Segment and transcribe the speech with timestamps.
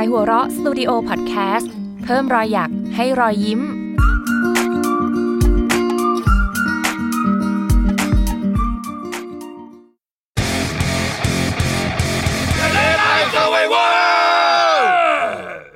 [0.00, 1.72] ายหัวเราะสตูดิโอพอดแคสต์
[2.04, 3.60] เพิ่มรอยหยักให้รอยยิ้ม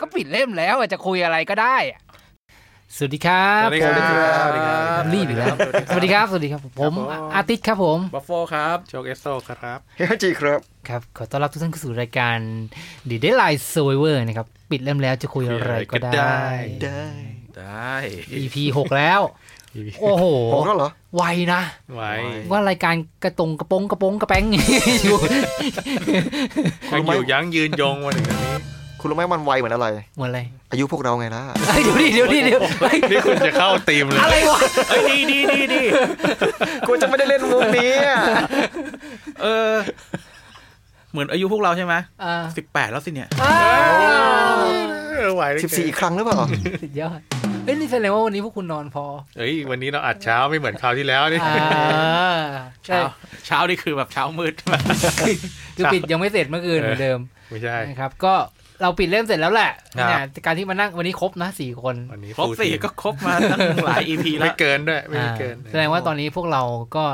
[0.01, 2.04] ก็ปิดเล่มแล้วอะจะคุยอะไรก็ได้อะ
[2.97, 5.55] สวัสดีครับสวัสดีครับผมสวัสดีครับรีบอีกแล้ว
[5.89, 6.93] สวัสดีครับ สวัสดีครับ ผม
[7.35, 12.39] อาร์ติสครับผมบัฟโฟครับโชคเอสโซครับเฮ้ยจีครับครับ ขอต้อนรับทุกท่านเข้าสู่รายการ
[13.09, 16.13] The Deadline Survivor นะครับ ปิดเล่มแล้วจะคุยอะไรก็ได้
[16.83, 17.05] ได้
[17.59, 17.95] ได้
[18.43, 19.21] EP หกแล้ว
[20.01, 20.25] โอ้โห
[20.55, 21.63] หกแล้วเหรอไวนะ
[21.95, 22.13] ไว้
[22.51, 25.19] ว่ารายการกระตรงกระโปงกระโปงกระแป้งอยู่
[26.93, 28.74] ยังอยู่ยั้งยืนยงมาถึงตอนนี้
[29.05, 30.41] คุณรู้ไหมมันไวเหมือนอะไร เหมือนอะไร
[30.73, 34.59] อายุพวกเราไงล่ะเอ้ยเดี๋ยวดิเดี๋ยวดิเดี๋ยวเฮ้ยนี่คุณจะเข้าตีมเลยอะไรวะ
[34.89, 35.83] เอ้ยดีดีดีดี
[36.89, 38.19] กูจะไม่ได้เล่นมุกนี้อะ
[39.43, 39.73] เออ
[41.13, 41.95] เหมือนอายุพวกเราใช่ไหม
[42.25, 43.55] อ่าสิบแปดแล้วสิเนี่ยอ่า
[45.17, 46.39] เออไหวได้สิบสี่ครั้งหรือเปล่า
[46.83, 47.21] สุดยอด
[47.65, 49.05] เอ้ยนี่แสดงว่าวันนี้พวกคุณนอนพอ
[49.37, 52.37] เฮ้ยวันนี้เราอัดเช้าไม่เหมือนคราวที่แล้วนี่อ่า
[52.87, 53.11] ใช่เช้า
[53.47, 54.55] เช้านี่คือแบบเช้ามืด
[55.77, 57.19] คือปิดยังไม่เสร็จเมื่อคืนเหมือนเดิม
[57.51, 58.35] ไม่ใช่นะครับ ก็
[58.83, 66.63] เราปิดเล่มเสร็จแล้วแหละครับเนี่ยการที่มานั่งวันนี้ครบนะสี่คนวันนี้ครบ full สี่ team ก็ครบมาตั้งหลายอีพีแล้ไม่วเกินด้วยไม่มีอ่าเกิน แสดงว่าตอนนี้พวกเรา
[66.97, 67.05] ก็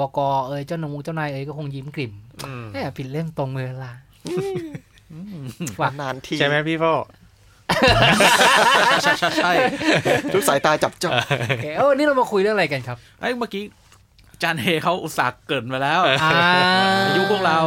[0.00, 2.12] บกเอยเจ้าหนูเจ้านายเอยก็คงยิ้มกลิ่ม
[2.46, 3.92] อืมแหมปิดเล่มตรงเวลา
[5.80, 6.84] ฝากนานทีใช่ไหมพี่โฟ
[9.02, 9.52] ใช่ใช่ใช่
[10.34, 11.12] ทุกสายตาจับจ้อง
[11.48, 13.64] โอเคเออนี่เรามาคุยเรื่องอะไรกันครับไอ้ยเมื่อกี้
[14.42, 16.40] จานเฮเขาอุตส่าห์เกรินมาแล้วอ่า
[17.06, 17.58] อายุพวกเรา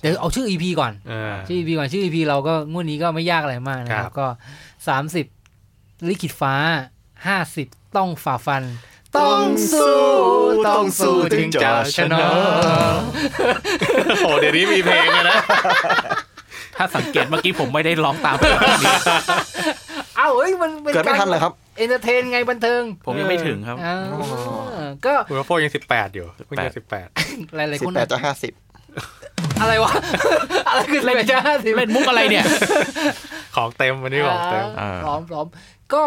[0.00, 4.26] เดี๋ยวเอาชื่อ EP ก่อนอ่าชื่อ EP ก่อน ชื่อ EP เราก็งวดนี้ก็ไม่ยากอะไรมากนะคครัรับบก็
[4.88, 5.26] สามสิบ
[6.08, 6.54] ลิขิตฟ้า
[7.26, 8.62] ห้าสิบต้องฝ่าฟัน
[9.18, 9.96] ต้องสู้
[10.68, 12.18] ต้องสู้ถึงจะชนะ
[14.24, 15.36] โอ้เดี๋ยวนี้มีเพลงเลยนะ
[16.76, 18.94] ถ้าสังเกตเมื่อกี้ผมไม่ได้ร้องตามเพลงนี้
[20.16, 23.96] เอ้าเฮ้ยมันเป็นเกิดไม่ทันเลยครับ entertain ไงบันเทิง ผมยังไม่ถึงครับอ่า
[25.06, 27.08] ก็คุณบัฟโฟยังสิบแปดอยู่เพิ่งจะสิบแปด
[27.56, 28.52] หลายๆสิคบนแปดจะห้าสิบ
[29.60, 29.92] อะไรวะ
[30.68, 32.44] อะไรคือเล่นจ้าสิเล่นมุกอะไรเนี่ย
[33.56, 35.46] ของเต็มวันนี้ของเต็มอ่าพร้อมพร้อม
[35.94, 36.04] ก็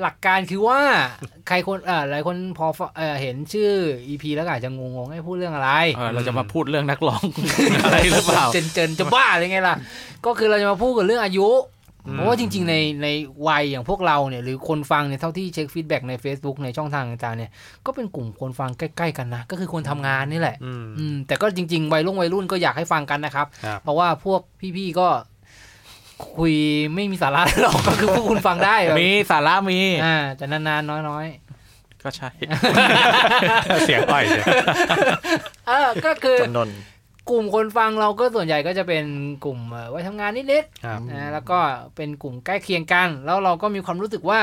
[0.00, 0.80] หลักการคือว่า
[1.48, 2.66] ใครคนอ่าหลายคนพอ
[2.96, 3.70] เอ่อเห็นชื่อ
[4.08, 7.24] EP แล้วก็อาจจะงงๆให้พูดเรื่องอะไรเออเราจะมาพูดเรื่องนักร้อง
[7.84, 9.76] อะไรหรือเปล่าเจนเจนจะบ้าเลยไงล่ะ
[10.26, 11.48] ก็คือเราจะมาพูดกันเรื่องอายุ
[12.10, 13.08] เพราะว่าจริง ๆ ในใน
[13.48, 17.50] วัยอย่างพวกเราเนี่ยหรือคนฟังเนี่ยเท่าที่เช็ค feedback ใน Facebook ในช่องทางต่างๆเนี่ย
[17.86, 24.40] ก็เป็นกลุ่มคนฟังใกล้ ๆ กันนะ ก็คือคนทำงานนี่แหละอืมอืมแต่ก็จริง ๆ วัยรุ่นวัยรุ่นก็อยากให้ฟังกันนะครับครับ เพราะว่าพวก
[24.76, 25.08] พี่ๆก็
[26.36, 26.54] คุย
[26.94, 31.26] ไม่มีสาระหรอกก็คือพวกคุณฟังได้แบบมีสาระมีอ่าแต่นานๆน้อย
[32.06, 32.30] ก็ใช่
[33.86, 36.68] เสียงอ่อยเลยๆเออก็คือจำนน
[37.30, 39.04] กลุ่มคนฟังเราก็ส่วนใหญ่ก็จะเป็น
[39.44, 41.58] กลุ่มเอ่อวัยทำงานนิดครับๆนะแล้วก็
[41.96, 44.40] เป็นกลุ่มใกล้เคียงกัน แล้วเราก็มีความรู้สึกว่า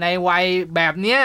[0.00, 0.44] ในวัย
[0.74, 1.20] แบบเนี้ย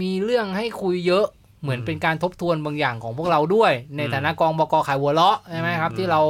[0.00, 1.26] มีเรื่องให้คุยเยอะ
[1.62, 6.20] เหมือนเป็นการทบทวนบางอย่างของพวกเราด้วย ในฐานะกองบกขายหัวเราะใช่ไหมครับ ที่เรา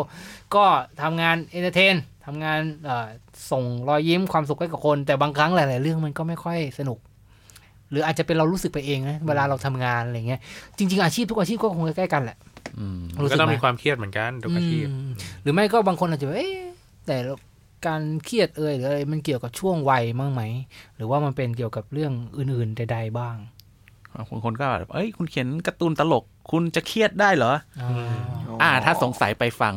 [0.54, 0.64] ก็
[1.02, 1.94] ทำงาน entertain
[2.26, 3.06] ทำงานเอ่อ
[3.50, 6.98] ส่งรอยยิ้มความสุขให้กับคน แต่บางครั้งหลาย ๆ เรื่องมันก็ไม่ค่อยสนุก
[7.90, 10.40] หรืออาจจะเป็นเรารู้สึกไปเองนะเวลาเราทำงานอะไรเงี้ย
[10.76, 12.55] จริง ๆ อาชีพทุกอาชีพก็คงใกล้ๆกันแหละอืม
[13.22, 15.10] ก็ต้องไหมมีความเครียดเหมือนกันทุกอาชีพอืม
[15.42, 16.56] หรือไม่ก็บางคนอาจจะว่าเอ๊ะ
[17.06, 17.16] แต่
[17.86, 20.42] การเครียดเอ่ยหรืออะไรมันเกี่ยวกับช่วงวัยมั้งไหม
[20.96, 23.36] หรือว่ามันเป็นเกี่ยวกับเรื่องอื่นๆใดๆบ้าง
[24.32, 27.52] บางคนก็แบบเอ้ย คุณเขียนการ์ตูนตลก คุณจะเครียดได้เหรอ
[28.62, 29.76] อ่า ถ้าสงสัยไปฟัง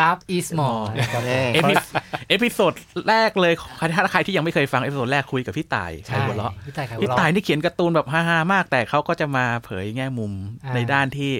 [0.00, 2.72] Laugh is More นะครับแน่ epi episode
[3.08, 3.54] แรกเลย
[3.94, 10.32] ถ้าใครที่ยังไม่เคยฟัง episode แรกคุยกับพี่ต่ายขายหัวเราะพี่ต่ายขายหัพี่วเราะพี่ต่ายนี่เขียนการ์ตูนแบบฮาๆมาก แต่เขาก็จะมาเผยแง่มุม
[10.64, 11.32] อ่าในด้านที่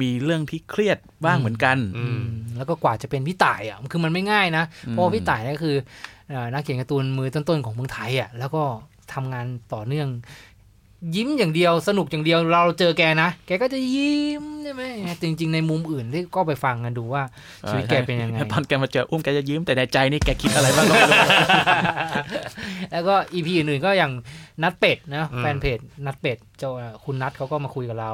[0.00, 2.24] มีเรื่องที่เครียดบ้างเหมือนกันอืม
[2.56, 5.76] แล้วก็กว่าจะเป็นพี่ต่ายอะคือมันไม่ง่ายนะอืมเพราะว่าพี่ต่ายเนี่ยคือ
[6.30, 8.62] เอ่อนักเขียนการ์ตูนมือต้นๆของเมืองไทยอะแล้วก็
[9.12, 10.08] ทำงานต่อเนื่อง
[11.14, 14.82] ยิ้มอย่างเดียวสนุกอย่างเดียวเราเจอแกนะ แกก็จะยิ้มใช่ไหม
[15.22, 17.22] จริง ๆ ในมุมอื่นที่ก็ไปฟังกันดูว่า
[17.68, 21.20] ชีวิตแกเป็นยังไงตอนแกมาเจออุ้มแกจะยิ้มแต่ในใจนี่แกคิดอะไรบ้างก็ไม่รู้
[22.92, 24.12] แล้วก็ EP อื่นๆก็อย่าง
[24.62, 26.70] นัดเป็ดนะอืมแฟนเพจนัดเป็ดเจ้า
[27.04, 28.12] คุณนัดเขาก็มาคุยกับเรา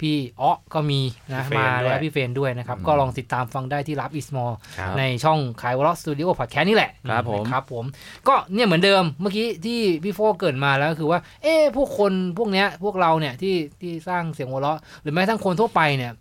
[0.00, 1.00] พี่อ้อก็มี
[1.32, 7.84] นะพี่เฟรนมาด้วยแล้วพี่เฟรนด้วยนะครับ ก็ลองติดตามฟังได้ที่ Laugh is More ครับในช่องขายหัวเราะสตูดิโอพอดแคสต์นี่แหละครับผมนะครับผม
[8.28, 16.12] ก็เนี่ยเหมือนเดิมเมื่อกี้ที่พี่โฟเกริดมาแล้วก็คือว่า เอ๊ะพวกคนพวกเนี้ยพวกเราเนี่ยที่ที่สร้างเสียงหัวเราะ หรือแม้กระทั่งคนทั่วไปเนี่ย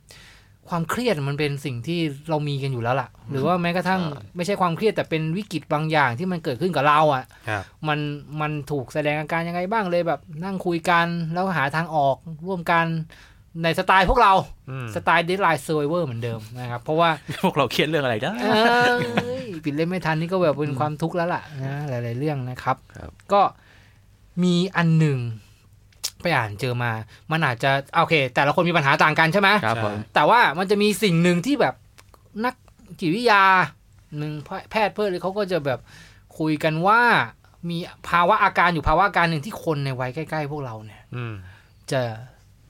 [0.70, 2.00] ความเครียดมันเป็นสิ่งที่
[2.30, 4.02] เรามีกันอยู่แล้วล่ะ หรือว่าแม้กระทั่ง
[4.36, 8.00] ไม่ใช่ความเครียดแต่เป็นวิกฤตบางอย่างที่มันเกิดขึ้นกับเราอะครับมัน
[8.42, 12.16] มันถูกแสดงอาการยังไงบ้างเลยแบบ นั่งคุยกันแล้วหาทางออก
[12.48, 12.86] ร่วมกัน
[13.64, 14.34] ในสไตล์พวกเรา
[14.70, 17.10] อืมสไตล์ Deadline Survivor เหมือนเดิมนะครับ เพราะว่า
[17.44, 23.42] พวกเราเครียดเรื่องอะไรได้เอ้ยปิดเล่มไม่ทันนี่ก็แบบเป็นความทุกข์แล้วล่ะนะหลาย ๆ เรื่องนะครับครับก็
[24.44, 25.20] มีอันหนึ่ง
[26.22, 26.92] ไปอ่านเจอมา
[27.32, 31.76] มันอาจจะโอเค แต่ละคนมีปัญหาต่างกันใช่ไหมครับผมแต่ว่ามันจะมีสิ่งหนึ่งที่แบบ
[32.46, 32.56] นัก
[33.00, 33.44] จิตวิทยา
[34.18, 34.34] หนึ่ง
[34.72, 35.80] แพทย์เพื่อนเลยเขาก็จะแบบ
[36.38, 37.02] คุยกันว่า
[37.70, 37.78] มี
[38.10, 41.36] ภาวะอาการอยู่ภาวะอาการหนึ่งที่คนในวัยใกล้ ๆ พวกเราเนี่ยอืม
[41.92, 42.02] จะ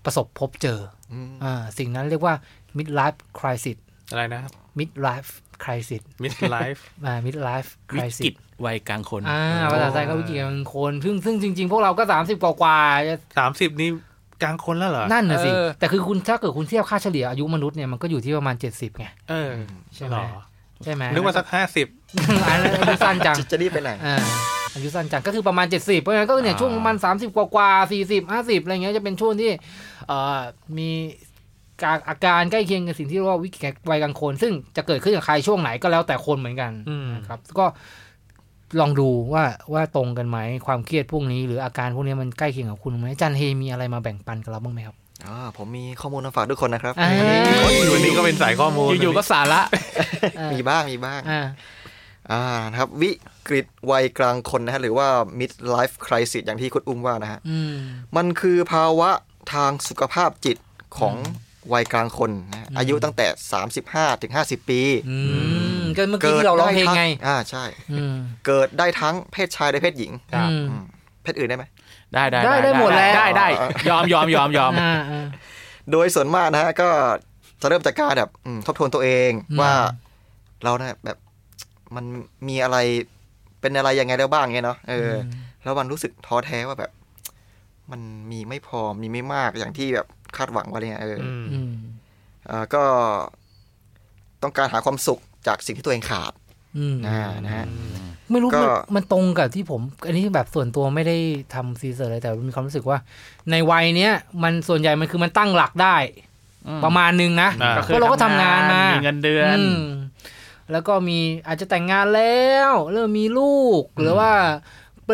[0.05, 0.79] ประสบพบเจอ
[1.13, 2.35] อืมอ่าสิ่งนั้นเรียกว่า
[2.77, 3.77] midlife crisis
[4.11, 5.31] อะไรนะครับ midlife
[5.63, 8.33] crisis mid life อ่า midlife วิ crisis กฤต
[8.65, 9.42] วัยกลางคนอ่า
[9.74, 13.89] ภาษาไทยก็วิกฤตกลางคน ซึ่งซึ่งจริง ๆ พวกเราก็30กว่ากว่าๆจะสามสิบนี่
[14.44, 19.51] กลางคนแล้วเหรอ นั่นน่ะสิเออแต่คือคุณถ้าเกิดคุณเทียบค่าเฉลี่ยอายุมนุษย์เนี่ยมันก็อยู่ที่ประมาณ70ไงเออ
[19.95, 20.42] ใช่ไหมหรอ
[20.83, 21.88] ใช่ไหมนึกว่าสักห้าสิบ
[22.48, 24.18] อันนั้นอายุสั้นจัง จะจะรีบไปไหนอ่า
[24.75, 27.69] อายุสั้นจังก็คือประมาณ70เพราะฉะนั้นก็เนี่ยอ่าช่วงประมาณ30กว่ากว่า
[28.01, 29.51] 40 50อะไรเงี้ยจะเป็นช่วงที่
[30.07, 30.39] เอ่อ
[30.77, 31.26] มีการ
[32.09, 37.65] อาการใกล้เคียงกับสิ่งที่เรียกว่าวิกฤตวัยกลางคน ซึ่งจะเกิดขึ้นกับใครช่วงไหนก็แล้วแต่คนเหมือนกันอืมนะครับก็
[38.79, 39.44] ลองดูว่า
[39.74, 44.95] ว่าตรงกันไหมความเครียดพวกนี้ หรืออาการพวกนี้มันใกล้เคียงกับคุณไหมอาจันเฮมีอะไรมาแบ่งปันกับเราบ้างไหมครับ
[45.25, 47.09] อ่าผมมีข้อมูลมาฝากทุกคนนะครับอ่า
[47.62, 49.62] โอ้ยวันนี้ก็เป็นสายข้อมูลอยู่ๆก็สาระ
[50.53, 51.41] มีบ้างมีบ้างอ่า
[52.31, 53.12] อ่านะครับวิ
[53.47, 55.07] กฤตวัยกลางคนนะฮะหรือว่า
[55.39, 57.75] mid life crisis อย่างที่คุณอุ้มว่านะฮะอืม
[58.15, 59.09] มันคือภาวะ
[59.53, 60.57] ทางสุขภาพจิต
[61.00, 61.15] ของ
[61.73, 63.27] วัยกลางคนนะฮะอืมอายุตั้งแต่
[63.75, 65.17] 35ถึง50 ปีอื
[65.79, 68.15] มก็เมื่อกี้ที่เราร้องเพลงไงอ่าใช่อืม
[68.45, 70.83] เกิดได้ทั้งเพศชายและเพศหญิงอืมอืม
[71.23, 71.65] เพศอื่นได้ไหม
[72.13, 73.47] ได้ได้ได้ได้หมดแล้วได้ได้
[73.89, 75.27] ยอมยอมยอมยอมอ่าอ่า
[75.91, 76.89] โดยส่วนมากนะฮะก็
[77.61, 79.71] จะเริ่มจากการแบบอืมทบทวนตัวเองอืมว่า
[80.63, 81.17] เราเนี่ยแบบ
[81.95, 82.05] มัน
[82.47, 82.77] มีอะไร
[83.61, 85.15] เป็นอะไรยังไงแล้วบ้างเงี้ยเนาะเอออ
[85.63, 86.91] แล้วมันรู้สึกท้อแท้ว่าแบบ
[87.91, 90.07] มันมีไม่พอมีไม่มากอย่างที่แบบ
[90.38, 91.71] คาดหวังไว้เลยไงเออออืมอืม
[92.50, 92.83] อ่าก็
[94.44, 96.33] ต้องการหาความสุขจากสิ่งที่ตัวเองขาด
[96.77, 97.65] อืมอ่านะฮะ
[98.31, 101.18] ไม่รู้ก็มันมันตรงกับที่ผม อันนี้แบบส่วนตัวไม่ได้
[101.53, 102.97] ทำซีเซอร์เลยแต่มีความรู้สึกว่า
[103.51, 104.13] ในวัยเนี้ย
[104.44, 105.95] มันส่วนใหญ่มันคือมันตั้งหลักได้
[106.83, 109.81] ประมาณนึงนะอ่าเพราะเราก็ทำงานมามีเงินเดือนอืม
[110.71, 114.31] แล้วก็มีอาจจะแต่งงานแล้ว เริ่มมีลูก หรือว่า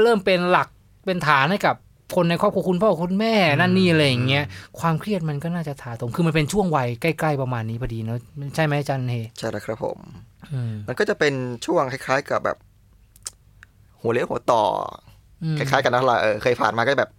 [0.03, 0.67] เริ่มเป็นหลัก
[1.05, 1.75] เป็นฐานให้กับ
[2.15, 4.43] คนในครอบครัวคุณพ่อคุณแม่นั่นนี่อะไรอย่างเงี้ย
[4.79, 8.19] ความเครียดมันก็น่าจะถาโถมคือมันเป็นช่วงวัยใกล้ ๆ ประมาณนี้พอดีเนอะ
[8.55, 9.97] ใช่ไหมอาจันเฮใช่แล้วครับผม
[10.51, 11.33] อืมมันก็จะเป็น
[11.65, 12.57] ช่วงคล้าย ๆ กับแบบ
[14.01, 14.63] หัวเลี้ยวหัวต่อ
[15.43, 17.11] อือมคล้ายๆกันนะเราเออเคยผ่านมาก็แบบ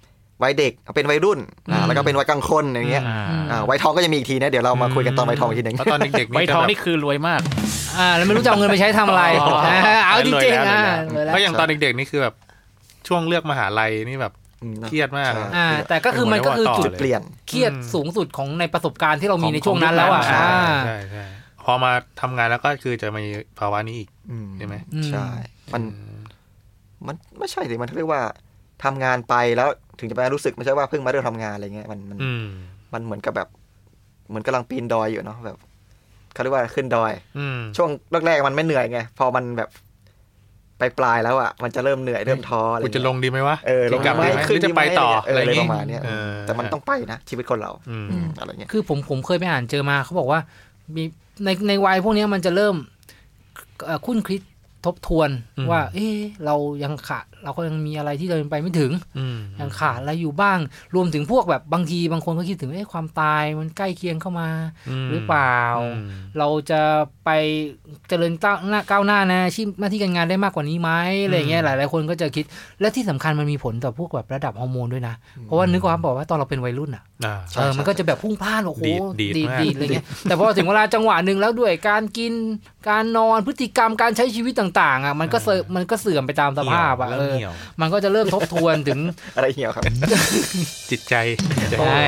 [0.43, 1.38] วัยเด็กเป็นวัยรุ่น
[1.73, 3.19] อ่าอืมแล้วก็เป็นวัยกลางคนอย่างเงี้ยอ่า
[3.50, 7.41] อ่าวัยทองก็จะมีอีกทีนะเดี๋ยวเรามาคุยกันตอนวัยทองอีกทีหนึ่งแล้วตอนเด็กๆใบนี่ทองก็แบบนี่คือรวยมาก
[7.99, 10.81] อ่าแล้วไม่รู้จะเอาเงินไปใช้ทำอะไรอ๋อาเอาจริงๆอ่า
[11.14, 12.35] รวยแล้วเลยแล้วก็อย่างตอนเด็กๆนี่คือแบบ
[13.08, 14.44] ช่วงเลือกมหาลัยนี่แบบอืม
[14.88, 21.25] เครียดมากใช่อ่า แต่ก็คือมันก็คือจุดจุดเปลี่ยนเครียดสูงสุดของในประสบการณ์ที่เรามีในช่วงนั้นแล้วอะใช่อ่าใช่ใช่
[21.64, 23.25] พอมาทำงานแล้วก็คือจะมี
[23.58, 25.26] ภาวะนี้อีกอืมใช่ไหมอืมใช่
[25.72, 25.82] มัน
[27.06, 28.22] มันไม่ใช่สิมันเรียกว่า
[28.84, 29.69] ทำงานไปแล้ว
[29.99, 32.46] ถึงจะมารู้สึกไม่ใช่ว่าเพิ่งมาเริ่มทำงานอะไรเงี้ยมันมันอืม
[32.94, 33.49] มันเหมือนกับแบบ
[34.28, 35.56] เหมือนกำลังปีนดอยอยู่เนาะแบบ
[36.32, 37.88] เขาเรียกว่าขึ้นดอยอืมช่วง
[38.26, 50.41] แรกๆมันไม่เหนื่อยไงพอมันแบบไปปลายๆแล้วอะมันจะเริ่มเหนื่อยเริ่มท้ออะไรกูเงี้ยจะลงดีไหมวะเออลงกลับไหมดีไหมหขึ้รืนอจะไปต่อเอออะไรอะไรอย่างปงี้ระมาณเนี้ยเออแต่มันต้องไปนะชีวิตคนเราอืมอืมอะไรเงี้ยคือผมผมเคยไปอ่านเจอมาเขาบอกว่า
[50.97, 51.05] มี
[51.44, 52.75] ในในวัยพวกเนี้ยมันจะเริ่ม
[53.84, 54.43] เอ่อคุ้นคิด
[54.84, 60.58] ทบทวนอืมว่า เอ๊ะเรายังขาด เราก็ยังมีอะไรที่เรายังไปไม่ถึงอืมยังขาดอะไรอยู่บ้าง
[60.94, 64.48] รวมถึงพวกแบบบางทีบางคนก็คิดถึงเอ๊ะความตายมันใกล้เคียงเข้ามา
[65.05, 66.08] มหรือเปล่าอืม
[66.39, 66.81] เราจะ
[67.24, 67.31] ไป
[68.08, 70.91] เจริญก้าวหน้าก้าวหน้านะอาชีพหน้าที่การงานได้มากกว่านี้ไหม
[71.24, 72.44] อะไรเงี้ยหลายหลายๆคนก็จะคิด
[72.81, 78.82] และที่สำคัญมันมีผลต่อพวกแบบระดับฮอร์โมนด้วยนะเพราะว่านึกว่าบอกว่าตอนเราเป็นวัยรุ่นอะอ่าใช่เออใช่มันก็จะแบบพุ่งพล่านโอ้โห
[79.20, 82.32] ดีดดีดมากดีดอะไรเงี้ยแต่พอถึงเวลาจังหวะหนึ่งแล้วด้วยการกิน
[82.89, 89.00] การนอนพฤติกรรมการใช้ชีวิตต่าง ๆอะมันก็เสื่อมมันก็เสื่อมไปตามสภาพอะเริ่เอมอเหี่ยว มันก็จะเริ่มทบทวนถึง
[89.36, 89.84] อะไรเหี่ยวครับ
[90.91, 91.14] จิตใจ
[91.60, 92.00] จิตใจใช่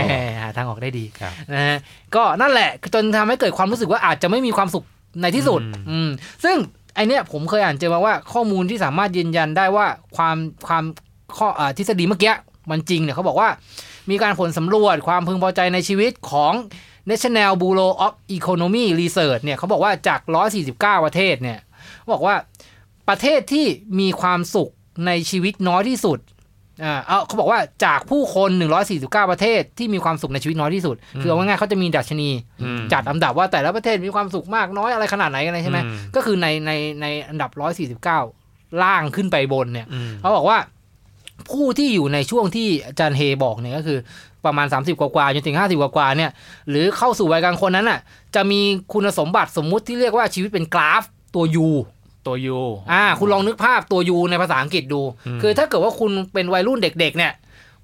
[0.42, 1.76] หาทางออกได้ดีครับนะฮะ
[2.14, 4.84] ก็นั่นแหละจนทำให้เกิดความรู้สึกว่าอาจจะไม่มีความสุข
[5.22, 6.08] ในที่สุดอืมอืม
[6.44, 6.56] ซึ่ง
[6.94, 10.84] ไอเนี้ยผมเคยอ่านเจอมาว่าข้อมูลที่สามารถยืนยันได้ว่าความความ
[11.38, 12.34] ข้ออาทฤษฎีเมื่อกี้
[12.70, 13.48] มันจริงเนี่ยเขาบอกว่า
[14.10, 16.52] มีการผลสำรวจความพึงพอใจในชีวิตของ
[17.10, 20.20] National Bureau of Economy Research เนี่ยเขาบอกว่าจาก
[20.62, 21.58] 149 ประเทศเนี่ย
[21.98, 22.36] เขาบอกว่า
[23.08, 23.66] ประเทศที่
[24.00, 24.70] มีความสุข
[25.06, 26.18] ในชีวิตน้อยที่สุด
[26.84, 28.50] อ่าเอาเขาบอกว่าจากผู้คน
[28.90, 32.30] 149 ประเทศที่มีความสุขในชีวิตน้อยที่สุด คือเอาง่ายๆเขาจะมีดัชนี
[32.62, 37.50] อืมจัดอันดับว่าแต่ละประเทศมีความสุขมากน้อยอะไรขนาดไหนกันเลยใช่ไหมอืมก็คือในในในอันดับ
[38.16, 40.58] 149 ล่างขึ้นไปบนเนี่ยอืมเขาบอกว่า
[41.50, 43.98] ผู้ที่อยู่ในช่วงที่อาจารย์เฮบอกเนี่ยก็คือ
[44.44, 46.30] ประมาณ 30 กว่าๆจนถึง 50 กว่าๆเนี่ย
[46.70, 48.00] หรือเข้าสู่วัยกลางคนนั้นน่ะ
[48.34, 48.60] จะมี
[48.92, 51.02] คุณสมบัติสมมุติที่เรียกว่าชีวิตเป็นกราฟ
[51.34, 51.68] ตัว U
[52.26, 52.58] ตัวยู
[52.92, 57.34] อ่า คุณลองนึกภาพตัวยูในภาษาอังกฤษดูอืมคือถ้าเกิดว่าคุณเป็นวัยรุ่นเด็ก ๆ เนี่ย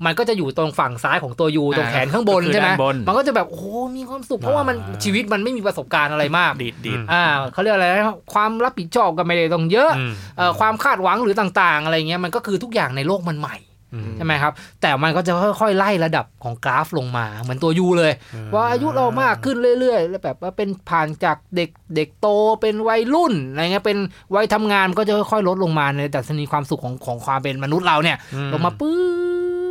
[0.07, 3.65] มันก็จะอยู่ตรงฝั่งซ้ายของตัวยูตรงแขนข้างบนก็คือใช่ไหมด้านบนมันก็จะแบบโอ้โห
[3.97, 13.72] มีความสุขเพราะว่ามันชีวิตมันไม่มีประสบการณ์อะไรมากดีดดีดอ่าเขาเรียกอะไรนะความรับผิดชอบก็ไม่ได้ต้องเยอะอืมเอ่อความคาดหวังหรือต่างๆ อะไรเงี้ยมันก็คือทุกอย่างในโลกมันใหม่อืม
[14.17, 18.13] ใช่ไหมครับ แต่มันก็จะค่อยๆไล่ระดับของกราฟลงมา เหมือนตัวยูเลย
[18.55, 22.27] ว่าอายุเรามากขึ้นเรื่อยๆแล้วแบบว่าเป็นผ่านจากเด็กเด็กโต
[22.61, 23.99] เป็นวัยรุ่นอะไรเงี้ยเป็น
[24.35, 28.97] วัยทำงานมันก็จะค่อยๆลดลงมาในดัชนีความสุขของของความเป็นมนุษย์เราเนี่ยอืมลงมาปุ๊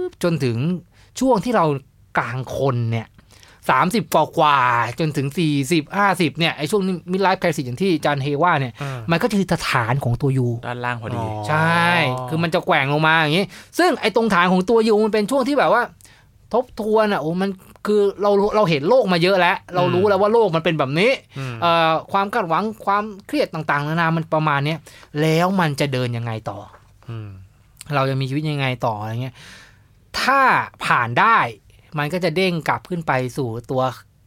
[0.09, 0.57] บจนถึง
[1.19, 1.65] ช่วงที่เรา
[2.17, 3.07] กลางคนเนี่ย
[3.69, 11.87] สามสิบกว่ากว่าๆจนถึงสี่สิบห้าสิบเนี่ยไอช่วงนี้มิดไลฟ์แคสิอย่างที่อาจารย์เฮว่าเนี่ยอ่ามันก็คือฐานของตัวยูด้านล่างพอดีอ๋อใช่
[12.29, 13.45] คือมันจะแกว่งลงมาอย่างนี้
[13.79, 15.83] ซึ่งไอ้ตรงฐานของตัวยูมันเป็นช่วงที่แบบว่า
[16.53, 17.49] ทบทวนอะโอ้มัน
[17.87, 24.79] คือเราเราเห็นโลกมาเยอะแล้ว เรารู้แล้วว่าโลกมันเป็นแบบนี้อืมเอ่อความคาดหวังความเครียดต่างๆ นานามันประมาณเนี้ย
[25.21, 26.59] แล้วมันจะเดินยังไงต่อ
[27.09, 27.29] อืม
[27.95, 29.35] เราจะมีชีวิตยังไงต่ออะไรเงี้ย
[30.19, 30.39] ถ้า
[30.85, 31.37] ผ่านได้
[31.97, 33.81] มันก็จะเด้งกลับขึ้นไปสู่ตัว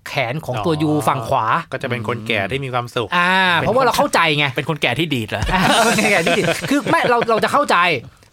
[0.08, 7.76] แขนของตัวยูฝั่งขวา ก็จะเป็นคนแก่ที่มีความสุข อ่า เพราะว่าเราเข้าใจไง เป็นคนแก่ที่ดีดเหรออ่าเป็นไงที่คือไม่เราเราจะเข้าใจ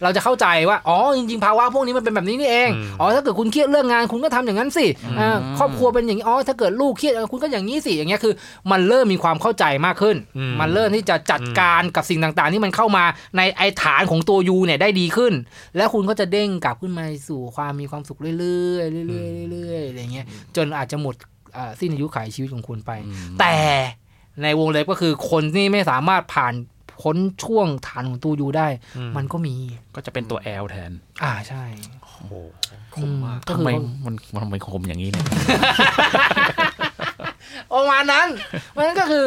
[0.02, 8.34] เราจะเข้าใจว่าอ๋อจริงๆภาวะพวกนี้มันเป็นแบบนี้นี่เองอืมอ๋อถ้าเกิดคุณเครียดเรื่องงานคุณก็ทำอย่างนั้นสิอืมอ่าครอบครัวเป็นอย่างนี้อ๋อถ้าเกิดลูกเครียดเออคุณก็อย่างนี้สิอย่างเงี้ยคือ
[8.70, 13.04] มันเริ่มมีความเข้าใจมากขึ้นอืมมันเริ่มที่จะจัดการกับสิ่งต่างๆ ที่มันเข้ามา
[13.36, 15.32] ในไอฐานของตัวยูเนี่ยได้ดีขึ้น
[15.76, 18.30] แล้วคุณก็จะเด้งกลับขึ้นมาสู่ความมีความสุขเรื่
[18.76, 21.14] อยๆเรื่อยๆเรื่อยๆอะไรเงี้ยจนอาจจะหมด
[21.56, 22.90] อ่าสิ้นอายุขัยชีวิตของคุณไป
[23.40, 23.54] แต่
[24.42, 26.54] ในวงเล็บก็คือคนที่ไม่สามารถผ่าน
[27.02, 29.54] พ้นช่วงฐานของตัวยูได้อืมันก็มี
[29.94, 30.92] ก็จะเป็นตัวแอลแทน
[31.22, 31.64] อ่าใช่
[32.02, 32.32] โอ้โห
[32.94, 33.70] คมมากก็ทำคือไม
[34.06, 35.26] มันมันทำไมคมอย่างนี้เนี่ย
[37.72, 38.26] ประมาณนั้น
[38.76, 39.24] มันก็คือ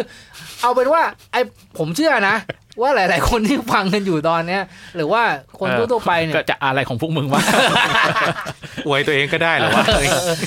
[0.61, 1.01] เอาเป็นว่า
[1.31, 1.35] ไอ
[1.77, 2.35] ผมเชื่อนะ
[2.81, 4.61] ว่าหลาย ๆ คนที่ฟังกันอยู่ตอนเนี้ย
[4.95, 5.21] หรือว่า
[5.59, 7.41] คนเออทั่วๆไปเนี่ยก็จะอะไรของพวกมึงวะ
[8.85, 9.85] อวยตัวเองก็ได้เหรอวะ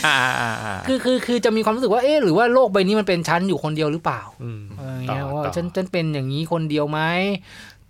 [0.07, 4.21] อ่าอ่าอ่าคือคือคือจะมีความรู้สึกว่าเอ๊ะหรือว่าโลกใบนี้มันเป็นชั้นอยู่คนเดียวหรือเปล่า
[4.59, 7.01] มเอออย่างเงี้ยต่อว่าต่อฉันฉันเป็นอย่างนี้คนเดียวไหม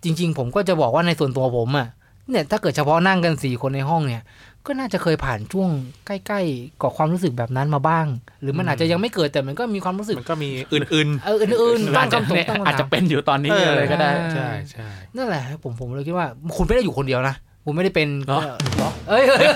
[0.03, 1.87] จริง ๆ ผมก็จะบอกว่าในส่วนตัวผมอะ
[2.29, 4.23] เนี่ยถ้าเกิดเฉพาะนั่งกันสี่คนในห้องเนี่ย
[4.69, 5.69] ก็น่าจะเคยผ่านช่วง
[6.07, 8.05] ใกล้ๆกับความรู้สึกแบบนั้นมาบ้าง
[8.41, 17.35] หรือมันอาจจะยังไม่เกิดแต่มันก็มีความรู้สึกมันก็มีอื่นเอออื่นๆตั้อางจจะคำถามเนี่ยตั้งคำถามอาจจะเป็นอยู่ตอนนี้เออเลยก็ได้อ่าๆใช่ใช่นั่นแหละ ผมผมเลยคิดว่าคุณไม่ได้อยู่คนเดียวนะ
[17.65, 18.39] คุณไม่ได้เป็นเหรอ
[18.77, 19.47] เหรอเอ้ยเอ้ย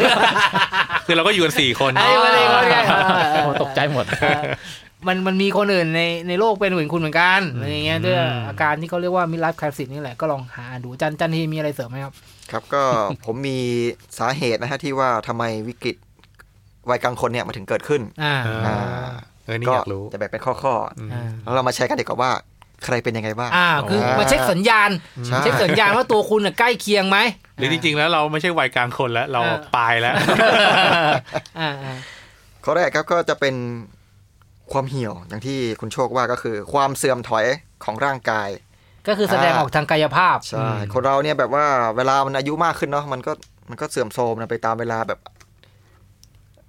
[1.05, 3.03] คือเราก็อยู่กันสี่คนเอ้ยไม่ได้ไม่ได้เออ
[3.33, 4.41] เออโอ้ตกใจหมดเออ
[5.07, 8.17] มันมันมีคนอื่นในในโลกเป็นเหมือนคุณเหมือนกันอะไรอย่างเงี้ยด้วย
[8.47, 12.13] อาการที่เขาเรียกว่า midlife crisis นี่แหละก็ลองหาดูจันจันทีมีอะไรเสริมไหมครับ
[12.51, 12.83] ครับก็
[13.25, 13.57] ผมมี
[14.19, 15.95] สาเหตุนะฮะที่ว่าทำไมวิกฤต
[16.89, 18.75] วัยกลางคนเนี่ยมาถึงเกิดขึ้นอ่าอ่า
[19.45, 22.31] เออนี่ก็อยากรู้จะแบ่งเป็นข้ออืมอ่าๆแล้วเรามาแชร์กันดีกว่าว่า
[22.85, 24.89] ใครเป็นยังไงบ้าง อ่า คือมาเช็คสัญญาณ
[25.25, 27.17] ใช่เช็คสัญญาณว่าตัวคุณน่ะใกล้เคียงไหม
[27.55, 30.13] หรือจริงๆ แล้วเราไม่ใช่วัยกลางคนแล้ว เราเออปลายแล้ว
[31.59, 31.95] อ่าอ่า
[32.63, 33.55] ข้อแรกครับก็จะเป็น
[34.73, 37.45] ความเหี่ยวอย่างที่คุณโชคว่าก็คือความเสื่อมถอย
[37.83, 38.49] ของร่างกาย
[39.07, 41.65] ก็คือแสดงออกทางกายภาพใช่อืมคนเราเนี่ยแบบว่า
[41.97, 43.31] เวลามันอายุมากขึ้นเนาะมันก็
[43.69, 45.19] มันก็เสื่อมโทรมนะไปตามเวลาแบบ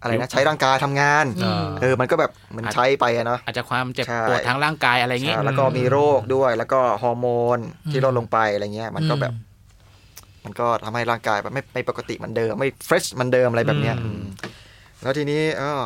[0.01, 7.59] อะไรนะใช้ร่างกายทำงานอืมเออมันก็แบบเหมือนใช้ไปอะเนาะอาจจะความเจ็บใช่ปวดทางร่างกายอะไรอย่างงี้ใช่แล้วก็มีโรคด้วย แล้วก็ฮอร์โมน
[7.91, 9.33] ที่ลดลงไปอะไรเงี้ย มันก็แบบ
[10.45, 14.25] มันก็ทำให้ร่างกายแบบไม่ไม่ปกติเหมือนเดิม ไม่เฟรชเหมือนเดิมอะไรแบบเนี้ยอืมอืม
[15.03, 15.83] แล้วทีนี้เออ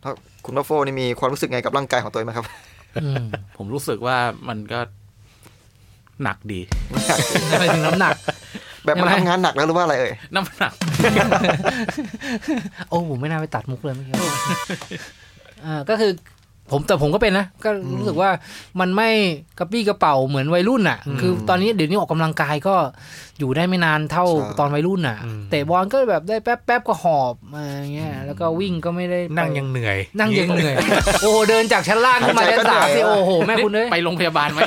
[0.00, 0.14] แล้ว
[0.44, 2.46] คุณวัฟโฟนี่มีความรู้สึกไงกับร่างกายของตัวเองไหมครับ
[3.04, 3.24] อืม
[3.56, 4.16] ผมรู้สึกว่า
[4.48, 4.80] มันก็
[6.22, 6.60] หนักดี
[7.58, 8.16] ไปถึงน้ำหนัก
[8.84, 10.72] แบบมันใช่ไหมทำงานหนักแล้วหรือว่าอะไรเอ่ยน้ำหนัก
[12.88, 14.14] โอ้ผมไม่น่าไปตัดมุกเลยเมื่อกี้
[15.64, 16.12] อ่าก็คือ
[16.70, 18.30] ผมแต่ผมก็เป็นนะ ก็รู้สึกว่า
[18.80, 19.10] มันไม่
[19.58, 22.74] กระปี้กระเป๋าเหมือนวัยรุ่นอะอืมคือตอนนี้เดี๋ยวนี้ออกกำลังกายก็
[23.38, 30.74] อยู่ได้ไม่นานเท่าใช่ตอนวัยรุ่นอะอืมเตะบอลก็แบบได้แป๊บแป๊บๆก็หอบมาอย่างเงี้ยแล้วก็วิ่งก็ไม่ได้ไปนั่งยังเหนื่อย นั่งยังเหนื่อย
[31.22, 34.60] โอ้โหเดินจากชั้นล่างขึ้นมาชั้นสามสิโอ้โหแม่คุณเอ้ยไปโรงพยาบาลไหม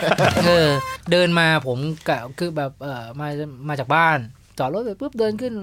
[0.46, 0.68] เออ
[1.12, 1.78] เดินมาผม
[2.10, 3.28] ก็คือแบบเออมา
[3.70, 4.20] มาจากบ้าน
[4.60, 5.54] จอดรถเสร็จปุ๊บเดินขึ้น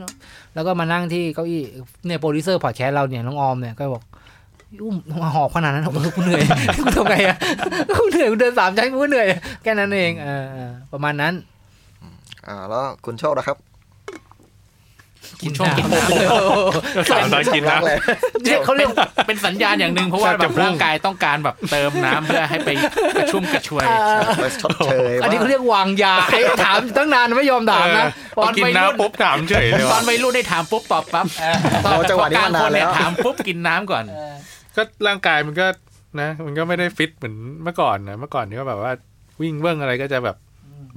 [0.54, 1.62] แล้วก็มานั่งที่เก้าอี้
[2.06, 4.02] เนี่ยโปรดิวเซอร์พอดแคสต์เราเนี่ยน้องออมเนี่ยก็บอก
[4.82, 6.42] อุ้มมาหอบขนาดนั้นเออกูเหนื่อย
[6.82, 7.36] กูทำไงอะ
[7.98, 9.26] กูเหนื่อยกูเดินสามชั้นกูก็เหนื่อย
[9.62, 11.34] แค่นั้นเองเออเออประมาณนั้น
[12.46, 13.58] อ่า แล้วคุณโชคนะครับ
[15.42, 17.98] กินช่วงกินน้ำถามตอนกินนะเลย
[18.44, 18.88] เนี่ยเขาเรียก
[19.26, 22.68] เป็นสัญญาณอย่างหนึ่งเพราะว่าจะแบบพุ่งร่างกายต้องการแบบเติมน้ำเพื่อให้ไป
[23.18, 23.84] กระชุ่มกระชวย
[24.42, 28.04] ไปชดเชยอันนี้ว่าเขาเรียกวางยาไอ้ถามตั้งนานไม่ยอมถามนะ
[28.36, 31.26] พอกินน้ำปุ๊บถามเฉยเลยตอว่ะนวัยรุ่นได้ถามปุ๊บตอบปั๊บ
[31.84, 34.04] เราจังหวะนี้มานานแล้วพอกลงคเยถามปุ๊บกินน้ำก่อน
[34.78, 35.66] ก็ร่างกายมันก็
[36.20, 38.92] นะ มันก็ไม่ได้ฟิตเหมือนเมื่อก่อนนะเมื่อก่อนนี่ก็แบบว่า
[39.40, 40.36] วิ่งเบิ้งอะไรก็จะแบบ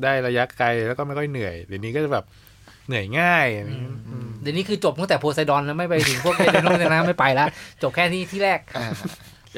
[0.03, 2.25] ได้ระยะไกลแล้วก็ไม่ค่อยเหนื่อยเดี๋ยวนี้ก็จะแบบ
[2.87, 7.47] เหนื่อยง่ายอะไรอย่างเงี้ยอืมเดี๋ยวนี้คือจบตั้งแต่โพไซดอนแล้วไม่ไปถึงพวกเอเดนโนเนนะไม่ไปแล้ว
[7.81, 8.85] จบแค่ที่ที่แรกอ่า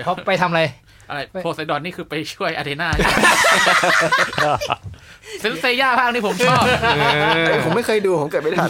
[0.03, 0.62] เพราะไปทำอะไร
[1.10, 2.89] อะไรโพไซดอนนี่คือไปช่วยอาเทนา
[5.42, 6.63] เซนเซย่าภาคนี้ผมชอบ
[7.46, 8.70] เอ้ยผมไม่เคยดู ผมเกิดไม่ทัน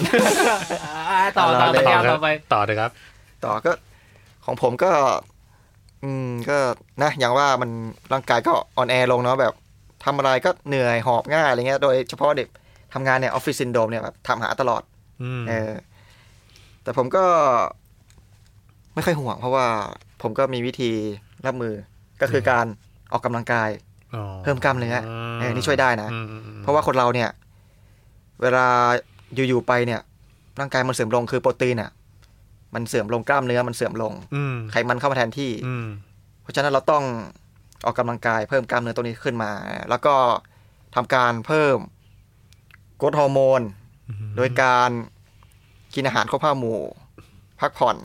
[1.12, 2.92] อ่าต่อต่อไปต่อยาวครับต่อไปต่อเลยครับ
[3.46, 3.72] ต่อก็
[4.46, 4.92] ของผมก็
[6.04, 6.58] อืมก็
[7.02, 7.70] นะอย่างว่ามัน
[8.14, 9.54] ร่างกายก็อ่อนแอลงเนาะแบบ
[10.06, 12.48] ทำอะไรก็เหนื่อยหอบง่ายอะไรเงี้ยโดยเฉพาะเด็ก
[12.94, 14.82] ทำงานเนี่ยออฟฟิศซินโดมเนี่ยแบบทำหาตลอด
[15.24, 15.72] อืมเออ
[16.84, 17.24] แต่ผมก็
[18.94, 19.66] ไม่ค่อยห่วงเพราะว่า
[20.22, 20.92] ผมก็มีวิธี
[21.46, 21.74] รับมือ
[22.22, 22.66] ก็คือการ
[23.12, 23.70] ออกกำลังกาย
[24.16, 24.96] อ๋อเพิ่มกล้ามเนื้อ
[25.40, 27.30] เออนี่ช่วยได้นะอืมอืมอืมเพราะว่าคนเราเนี่ย
[28.42, 28.68] เวลา
[29.36, 30.02] อยู่ๆไปเนี่ย
[30.60, 31.90] ร่างกายมันเสื่อมลงคือโปรตีนอะ
[32.76, 35.88] มันเสื่อมลงกล้ามเนื้อมันเสื่อมลงอืมไขมันเข้ามาแทนที่อืม
[36.42, 37.04] เพราะฉะนั้นเราต้อง
[37.86, 39.52] ออกกำลังกายเพิ่มกล้ามเนื้อตัวนี้ขึ้นมา
[39.90, 40.16] แล้วก็
[40.96, 41.78] ทำการเพิ่ม
[43.02, 43.62] กรดฮอร์โมน
[44.38, 44.90] โดยการ
[45.96, 46.80] กินอาหารครบห้าหมู่
[47.62, 47.98] พักผ่อน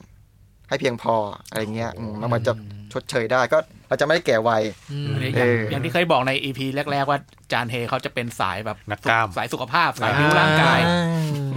[0.69, 1.15] ให้เพียงพอ
[1.49, 2.53] อะไรเงี้ยอืมแล้วมันจะ
[2.93, 7.19] ชดเชยได้ก็ เราจะไม่ได้แก่วัยอืมอันนี้อเอย่างออย่างที่เคยบอกในอีพีแรก ๆ ว่า
[7.53, 10.81] จานเฮเขาจะเป็นสายแบบนักกล้ามสายสุขภาพสายผิวร่างกาย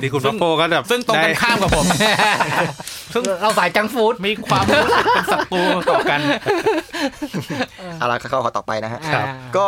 [0.01, 1.85] ที่คุณพัฟโฟก็แบบซึ่งตรงกันได้ข้ามกับผม
[3.13, 6.19] ซึ่งเราสายจังฟู้ดมีความรู้สึกเป็นศัตรูต่อกัน
[7.99, 9.67] เอาละเข้าข้อต่อไปนะฮะครับก็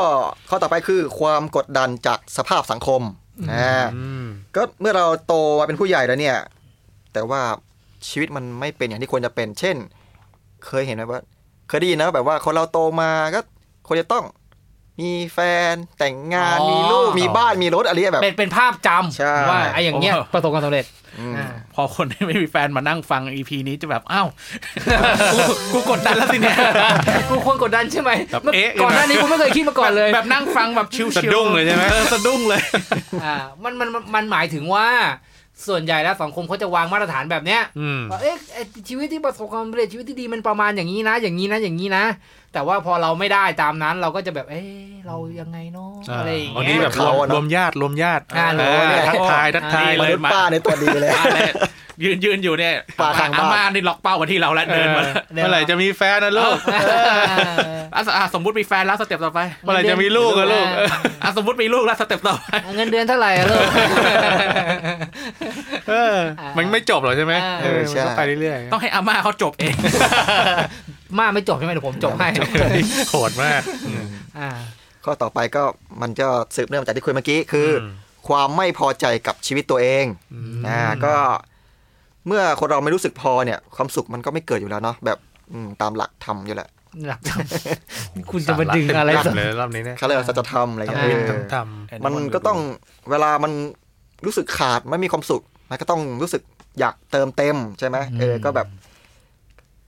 [0.49, 3.01] ข้อต่อไปคือความกดดันจากสภาพสังคม
[3.51, 6.37] อ่าอืมก็เมื่อเราโตมาเป็นผู้ใหญ่แล้วเนี่ย
[7.13, 7.41] แต่ว่า
[8.09, 9.75] ชีวิตมันไม่เป็นอย่างที่ควรจะเป็น เช่น
[10.67, 11.21] เคยเห็นไหมว่า
[11.67, 13.39] เคยได้ยินนะแบบว่าคนเราโตมาก็
[13.87, 14.23] ควรจะต้อง
[15.01, 15.39] มีแฟ
[15.71, 20.85] นแต่งงานอ๋อมีลูกมีบ้านมีรถอะไรแบบเป็นเป็นภาพจใช่ำว่าไอ้อย่างเงี้ยโอ้ประสบความสำเร็จ
[21.19, 24.27] อืมอ่าพอคนที่ไม่มีแฟนมานั่งฟังอีพีนี้จะแบบอ้าว
[25.33, 25.39] กู
[25.73, 26.57] กูกดดันแล้วสิเนี่ย
[27.29, 32.61] กูควรกดดันใช่ไหมแบบเมื่อเอ๊ะก่อนหน้านี้กูไม่เคยคิดมาก่อนเลย แบบนั่งฟังแบบชิวๆสะดุ้งเลยใช่ไหมออสะดุ้งเลย
[33.23, 34.87] อ่ามันมันมันมันหมายถึงว่า
[35.67, 42.03] ส่วนใหญ่แล้วสังคมเขาจะวางมาตรฐานแบบเนี้ยอืมว่าเอ๊ะไอ้ชีวิตที่ประสบความสำเร็จชีวิตที่ดีมันประมาณอย่างนี้นะ อย่างนี้นะอย่างนี้นะ
[42.53, 44.71] แต่ว่าพอเราไม่ได้ตามนั้นเราก็จะแบบ เอ๊ะ
[45.07, 51.51] เรายังไงเนาะอะไรอย่างเงี้ยวันนี้ยแบบรวมรวมญาติรวมญาติอ่าเออเนี่ยทักทายทักทายอ่ามนุษย์ป้าในตัวดีเลยอ่าเลย
[52.03, 56.81] ยืนยืนอยู่เนี่ยปาทางบ้านอาม่านี่ล็อกเป้ามาที่เราแล้วเดินมาเมื่อไหร่จะมีแฟนนะลูกอะ
[57.31, 57.82] อะ
[58.33, 60.65] สมมติมีแฟนแล้ว step ต่อไปเมื่อไหร่จะมีลูกอะลูก
[61.23, 63.63] อะสมมติมีลูกแล้ว step ต่อไปเงินเดือนเท่าไหร่อะลูก
[65.89, 66.17] เออ
[66.57, 69.75] มันไม่จบหรอกใช่ไหมอ่าเออมันก็ไปเรื่อยๆต้องให้อาม่าเขาจบเอง
[71.19, 72.27] มาไม่จบใช่ไหมเดี๋ยวผมจบให้
[73.09, 74.05] โหดมากอืม
[74.39, 74.49] อ่า
[75.05, 75.63] ข้อต่อไปก็
[76.01, 77.87] มันจะสืบเนื่องมาจากที่คุยเมื่อกี้คืออม
[78.27, 81.15] ความไม่พอใจกับชีวิตตัวเองอืมอ่าก็
[82.27, 85.17] เมื่อคนเราไม่รู้สึกพอเนี่ย ความสุขมันก็ไม่เกิดอยู่แล้วเนาะแบบ
[85.53, 86.69] อืมตามหลักธรรมอยู่แหละ
[87.07, 87.19] หลัก
[88.31, 91.55] คุณจะมาดึงอะไรรอบสักเลยรอบนี้เนี่ยเขาเรียกว่าสัจธรรมอะไรเงี้ยอ่าเออท
[92.05, 92.59] มันก็ต้อง
[93.09, 93.51] เวลามัน
[94.25, 96.41] รู้สึกขาดไม่มีความสุข มันก็ต้องรู้สึก
[96.79, 98.67] อยากเติมเต็มใช่ไหมเออก็แบบ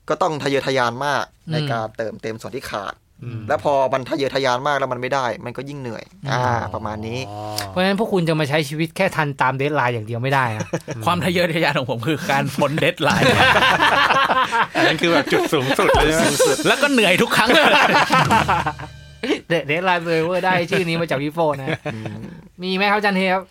[0.10, 3.05] ก็ต้องทะเยอทะยานมากในการเติมเต็มส่วนที่ขาดอืม
[3.48, 10.68] แล้วพอมันทะเยอทะยานมากแล้วมันไม่ได้ มันก็ยิ่งเหนื่อย อ่า ประมาณนี้อ๋อเพราะฉะนั้นพวกคุณจะมาใช้ชีวิตแค่ทันตาม deadline อย่างเดียวไม่ได้นะ
[11.06, 13.26] ความทะเยอทะยานของผมคือการพ้น deadline
[14.76, 16.34] อันนั้นคือแบบจุดสูงสุดเลยใช่ไหม
[16.68, 17.50] แล้วก็เหนื่อยทุกครั้ง
[19.48, 21.70] dead deadline เบอร์ได้ชื่อนี้มาจากพี่โฟนะ
[22.64, 23.44] มีไหมครับอาจันเทครับ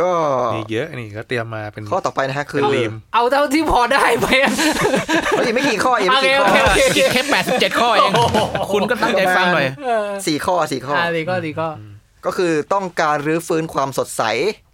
[0.00, 0.10] ก็
[0.54, 4.52] มีเยอะนี่ก็เตรียมมาเป็นข้อต่อไปนะฮะคือเป็นรีมเอาเท่าที่พอได้ไปอะ
[5.36, 8.12] เฮ้ยไม่กี่ข้อเองโอไม่เคกี่โอข้อเคโอเคโอเคอีกแค่แปดสิบเจ็ดข้อเอง
[8.72, 11.68] คุณก็ตั้งใจฟังหน่อยเออสี่ข้อสี่ข้ออ่าดีก็ดีก็
[12.26, 14.22] ก็คือต้องการรื้อฟื้นความสดใส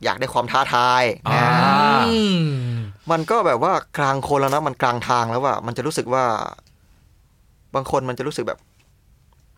[0.04, 1.02] อยากได้ความท้าทาย
[1.32, 2.44] นะอ่าอืม
[3.10, 6.24] มันก็แบบว่ากลางคนแล้วนะมันกลางทางแล้วว่ามันจะรู้สึกว่า
[7.74, 8.58] บางคนมันจะรู้สึกแบบ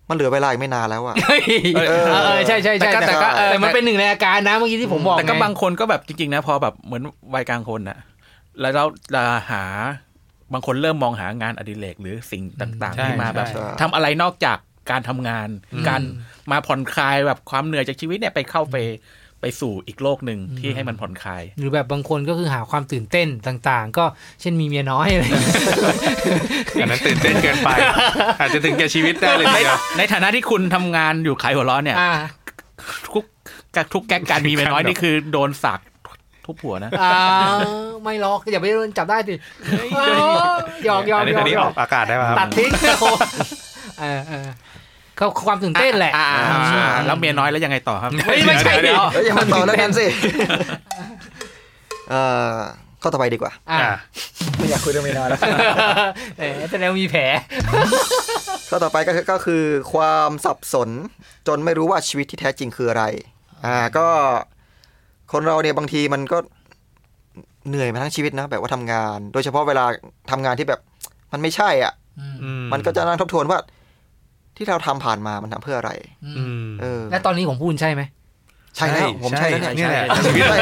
[0.08, 1.44] มันเหลือเวลาอีกไม่นานแล้วอะเฮ้ย
[1.88, 7.02] เออเออใช่ใช่ใช่แต่ก็แต่ก็เออแต่มันเป็นหนึ่งในอาการนะเมื่อกี้ที่ผมบอกแต่ก็ไบางคนก็แบบจริงๆนะพอแบบเหมือน
[7.34, 7.98] วัยกลางคนน่ะ
[8.60, 9.62] แล้วเราจะหา
[10.52, 14.58] บางคนเริ่มมองหางานอดิเรกหรือสิ่งต่างใช่ๆที่มาแบบใช่ทำอะไรนอกจาก
[14.90, 15.48] การทำงาน
[15.88, 16.00] การ
[16.50, 18.76] มาผ่อนคลายแบบความเหนื่อยจากชีวิตเนี่ยไปเข้าไป
[19.40, 24.04] ไปสู่อีกโลกหนึ่งที่ให้มันผ่อนคลาย หรือแบบบางคนก็คือหาความตื่นเต้นต่างๆ ก็
[24.40, 25.56] เช่นมีเมียน้อยอะไรอย่างเงี้ย
[26.80, 27.70] อันนั้นตื่นเต้นเกินไป
[28.40, 32.12] อาจจะถึงแก่ชีวิตได้เลยทีเดียวในฐานะที่คุณทำงานอยู่ขายหัวเร้อนเนี่ยอ่า
[33.14, 33.24] ทุก
[33.94, 35.80] ทุกแก๊กการมีเมียน้อยนี่คือโดนสัก
[36.44, 37.12] ทุบหัวนะอ่า
[38.02, 39.34] ไม่หรอกอย่าไปโดนจับได้สิ
[40.86, 42.70] หยอกหยอกอันนี้หยออักนนี้หยอออกกอากาศได้ป่ะครับตัดทิ้ง
[45.18, 50.06] โอ้เออเออเขาความตื่นเต้นแหละอ่าอ่าแล้วเมียน้อยแล้วยังไงต่อครับ ไม่ไม่ใช่เดี๋ยวเอ้ยอย่ามาต่อแล้วกันสิ
[52.10, 52.56] เอ่อ
[53.02, 53.96] ข้อต่อไปดีกว่าอ่าอะ
[54.56, 55.40] ไม่อยากคุยเรื่องไม่นานแล้ว
[56.38, 57.22] เออแสดงว่ามีแผล
[58.70, 60.88] ข้อต่อไปก็คือก็คือความสับสน
[61.48, 63.04] จนไม่รู้ว่าชีวิตที่แท้จริงคืออะไร
[63.66, 64.06] อ่าก็
[65.32, 66.38] คนเราเนี่ยบางทีมันก็
[67.68, 69.84] เหนื่อยมาทั้งชีวิตนะ แบบว่าทำงาน โดยเฉพาะเวลา
[70.30, 70.80] ทำงานที่แบบ
[71.32, 73.58] มันไม่ใช่อะอืมอืมันก็จะนั่งทบทวนว่า
[74.58, 75.92] ที่เราทำผ่านมามันทำเพื่ออะไร
[76.36, 78.02] อืมเออและตอนนี้ของพูนใช่ไหม
[78.76, 80.58] ใช่แล้วผมใช่แล้วใช่เนี่ยเนี่ยแหละใช่ชีวิตใช่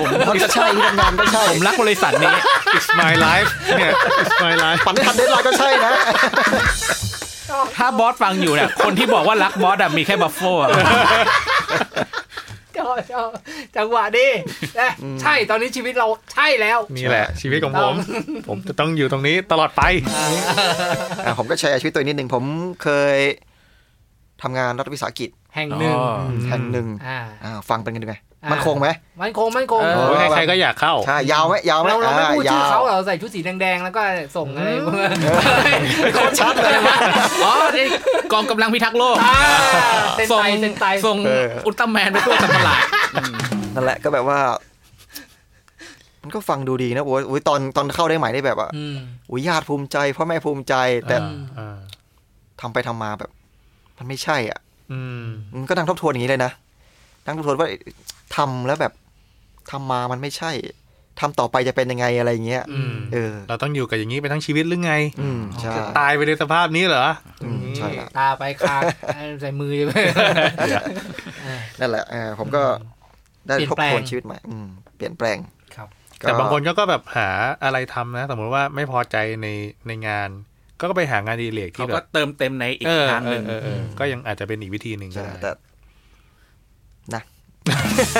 [0.00, 2.34] ผมมันจะใช่ที่ทำงานก็ใช่ผมรักบริษัทนี้
[2.76, 5.92] it's my life เนี่ย it's my life ฝันทัน deadline ก็ใช่นะ
[7.76, 10.72] ถ้า boss ฟังอยู่เนี่ยคนที่บอกว่ารัก boss อะมีแค่บัฟโฟอะช
[12.94, 13.28] อบชอบ
[13.76, 14.28] จังหวะดี
[14.80, 14.90] นะ
[15.22, 17.94] ใช่ตอนนี้ชีวิตเราใช่แล้วนี่แหละ ชีวิตของผม
[18.48, 19.82] ผมจะต้องอยู่ตรงนี้ตลอดไป
[21.24, 22.44] อ่าผมก็แชร์ชีวิตตัวเองนิดหนึ่งผม
[22.82, 23.18] เคย
[24.42, 26.14] ทำงานรัฐวิสาหกิจ แห่งหนึ่งอ๋อ
[26.50, 28.88] แห่งหนึ่งอ่าอ่าฟังเป็นกันดูไงอ่ามั มันคงไหม
[29.20, 34.02] มันคงมันคงเออโอ้ยใครๆก็อยากเข้าใช่ยาวไหมยาวไหมเราเราไม่พูดชื่อเขายาวเราใส่ชุดสีแดงๆแล้วก็
[34.36, 35.18] ส่งอะไรพวกนั้น
[36.14, 36.96] โคตรชัดเลยนะ
[37.44, 37.84] อ๋อไอ้
[38.32, 39.36] กองกำลังพิทักษ์โลกอ่า
[40.16, 41.18] เซนส่งไตเซนไตส่ง
[41.66, 42.80] อุลตร้าแมนไปทั่วสัตว์ประหลาด
[43.74, 44.38] นั่นแหละก็แบบว่า
[46.22, 48.96] มันก็ฟังดูดีนะโอ้ยโอ้ยตอนตอนเข้าได้ใหม่ได้แบบว่าอืม
[49.30, 50.74] อุ้ยญาติภูมิใจพ่อแม่ภูมิใจ
[51.08, 51.76] แต่อืมอ่า
[52.60, 53.30] ทำไปทำมาแบบ
[53.98, 54.58] มันไม่ใช่อะ
[54.92, 55.24] อืม
[55.60, 56.52] มันก็นั่งทบทวนอย่างนี้เลยนะ
[57.26, 57.68] นั่งทบทวนว่า
[58.36, 58.92] ทำแล้วแบบ
[59.70, 60.52] ทำมามันไม่ใช่
[61.20, 67.06] ทำต่อไปจะเป็นยังไงอะไรอย่างเงี้ยอืมเออ เราต้องอยู่กับอย่างนี้ไปทั้งชีวิตหรือไงอืมใช่จะตายไปในสภาพนี้เหรอ
[67.44, 68.82] อืมใช่ละตาไปคาง
[69.40, 69.90] ใส่มือไป
[71.80, 72.62] นั่นแหละเออผมก็
[73.46, 75.38] ได้เปลี่ยนทบแปลงทวนชีวิตใหม่อืมเปลี่ยนแปลง
[75.74, 77.28] ครับ แต่บางคนก็ก็แบบหา
[77.64, 79.48] อะไรทำนะ สมมติว่าไม่พอใจใน
[79.86, 80.28] ในงาน
[80.80, 85.50] ก็ไปหางานอดีเลกเขาที่แบก็บเติมเต็มในอีกเออทางหนึ่งเออเออเออก็ยังอาจจะเป็นอีกวิธีหนึ่งก็ใช่ได้แต่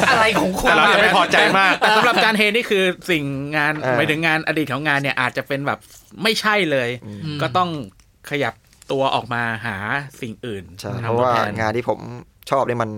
[0.09, 3.24] อะไรของคุณแต่เราจะไม่พอใจมาก แต่สำหรับจานเฮนี่คือสิ่ง
[3.57, 5.78] งานเออหมายถึงงานอดีตของงานเนี่ยอาจจะเป็นแบบ
[6.22, 7.68] ไม่ใช่เลยอืมก็ต้อง
[8.30, 8.54] ขยับ
[8.92, 9.76] ตัวออกมาหา
[10.20, 11.98] สิ่งอื่นใช่มเพทำราะทดว่าแทนงานที่ผม
[12.50, 12.90] ชอบเนี่ยมัน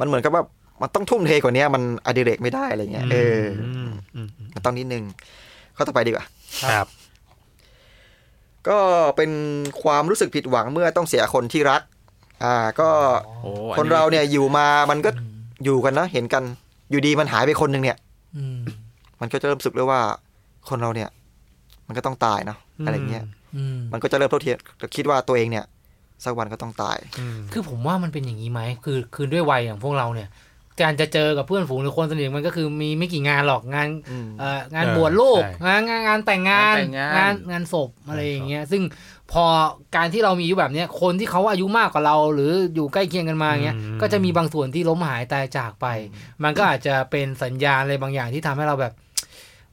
[0.00, 0.42] มันเหมือนกับว่า
[0.82, 5.04] มันต้องทุ่มเทกว่านี้มันอดิเรกไม่ได้อะไรเงี้ยเอออมอืมมันต้องนิดนึง
[5.76, 6.24] ข้อต่อไปดีกว่า
[6.64, 6.86] ครับ
[8.68, 8.78] ก็
[9.16, 9.30] เป็น
[9.82, 11.82] ความรู้สึกผิดหวังเมื่อต้องเสียคนที่รัก
[12.44, 12.90] อ่า ก็
[13.42, 15.10] โอ้อัคนเราเนี่ยอยู่มามันก็
[15.64, 16.42] อยู่กันนะเห็นกัน
[16.90, 17.96] อยู่ดีมันหายไปคนหนึ่งเนี่ย
[18.36, 18.58] อืม
[19.20, 20.00] มันก็จะเริ่มรู้สึกเลยว่า
[20.68, 21.08] คนเราเนี่ย
[21.86, 23.24] มันก็ต้องตายเนาะอะไรเงี้ย
[23.56, 24.56] อืมมันก็จะเริ่มโทษเทียน
[24.96, 25.64] คิดว่าตัวเองเนี่ย
[26.24, 30.28] สักวันก็ต้องตายอืมคือผมว่ามันเป็นอย่างนี้ไหมคือคือด้วยวัยอย่างพวกเราเนี่ย
[30.82, 38.82] การจะเจอกับเพื่อนฝูงหรือคนสนิทมันก็คือมีไม่กี่งานหรอกงานอืมเอ่องานบวชลูกงานงานงานแต่งงานงานแต่งงานงานงานศพอะไรอย่างเงี้ยซึ่ง
[39.32, 39.44] พอ
[39.96, 45.86] การที่เรามีอายุแบบเนี้ยคนที่เขาอายุมากกว่าเรา หรืออยู่ใกล้เคียงกันมาเงี้ยก็จะมีบางส่วนที่ล้มหายตายจากไป
[46.42, 48.92] มันก็อาจจะเป็นสัญญาณอะไรบางอย่างที่ทำให้เราแบบ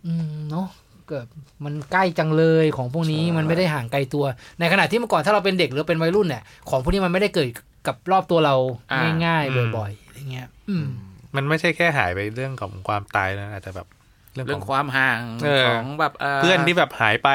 [0.06, 0.68] อืมเนาะ
[1.08, 1.26] เกิด
[1.66, 4.26] มันใกล้จังเลยของพวกนี้ใช่มันไม่ได้ห่างไกลตัว
[4.60, 7.48] ในขณะที่เมื่อก่อนถ้าเราเป็นเด็กหรือเป็นวัยรุ่นเนี่ยของพวกนี้มันไม่ได้เกิด
[7.88, 8.56] กับรอบตัวเรา
[8.92, 10.86] อ่าง่ายอืมๆบ่อยๆ อะไรเงี้ย อืม
[11.36, 13.88] มันไม่ใช่แค่หายไปเรื่องของความตายนะอาจจะแบบ
[14.34, 17.30] เรื่องเรื่ขอองงความห่างเออของแบบเพื่อนที่แบบหายไป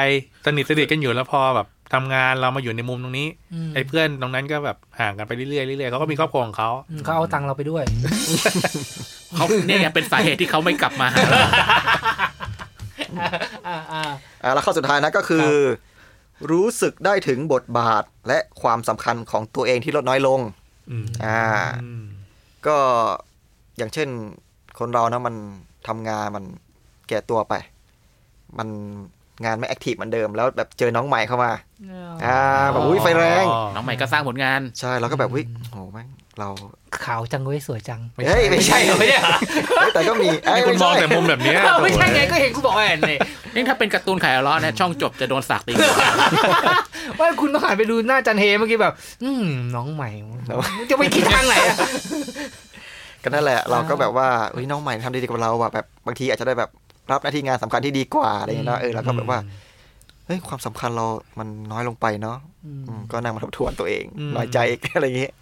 [0.45, 7.83] สนิทสนิทกันอยู่แล้วพอแบบทำงานเรามาอยู่ในมุมตรงนี้อืมไอ้เพื่อนตรงนั้นก็แบบห่างกันไปเรื่อยๆเรื่อยๆเขาก็มีครอบครัวของเขาอืมเขาเอาตังค์เราไปด้วย
[9.35, 11.39] เขาเนี่ยไงเป็นสาเหตุที่เขาไม่กลับมาหาเรา
[13.67, 14.11] อ่าอ่า
[14.43, 15.47] อ่าแล้วข้อสุดท้ายนะก็คือ
[16.51, 20.39] รู้สึกได้ถึงบทบาทและความสำคัญของตัวเองที่ลดน้อยลง
[20.91, 21.41] อืมอ่า
[21.83, 22.03] อืม
[22.67, 22.77] ก็
[23.77, 24.09] อย่างเช่น
[24.79, 25.35] คนเรานะมัน
[25.87, 26.43] ทำงานมัน
[27.09, 27.53] แก่ตัวไป
[28.57, 28.67] มัน
[29.45, 31.51] งานไม่แอคทีฟเหมือนเดิม แล้วแบบเจอน้องใหม่เข้ามา
[32.25, 32.39] อ่า
[32.71, 33.45] แบบอุ้ยไฟแรง
[33.75, 36.07] น้องใหม่ก็สร้างผลงาน ใช่เราก็แบบอุ้ยโหแม่ง
[36.39, 36.49] เรา
[37.05, 39.19] ขาวจังเว้ยสวยจังเฮ้ยไม่ใช่ไม่ใช่
[39.77, 43.19] เฮ้ยแต่ก็มีเอ้ยนี่คุณมองไใช่แต่มุมแบบเนี้ยเอ้าไม่ใช่ไงก็เห็นกูบอกว่าเนี่ย
[43.55, 45.95] นี่ถ้าเป็นการ์ตูนขายล้อนะช่องจบจะโดนสักตีหัว
[47.19, 48.93] ว่าคุณต้องหันไปดูหน้าจันเฮเมื่อกี้แบบ
[49.23, 50.09] อืมน้องใหม่
[50.89, 51.77] จะไปคิดทางไหนอะ
[53.23, 56.69] ก็นั่นแหละ เราก็แบบว่าเฮ้ยน้องใหม่ทำดีกว่าเราว่ะแบบ บางทีอาจจะได้แบบ
[57.11, 59.39] รับหน้าที่งานสำคัญที่ดีกว่าอะไรอย่างเงี้ยเนอะเออเราก็แบบว่า
[60.25, 61.05] เฮ้ยความสำคัญเรา
[61.39, 65.33] มันน้อยลงไปเนาะอืมอืมก็นั่งมาทบทวนตัวเองอืมน้อยใจอีกอะไรอย่างเงี้ย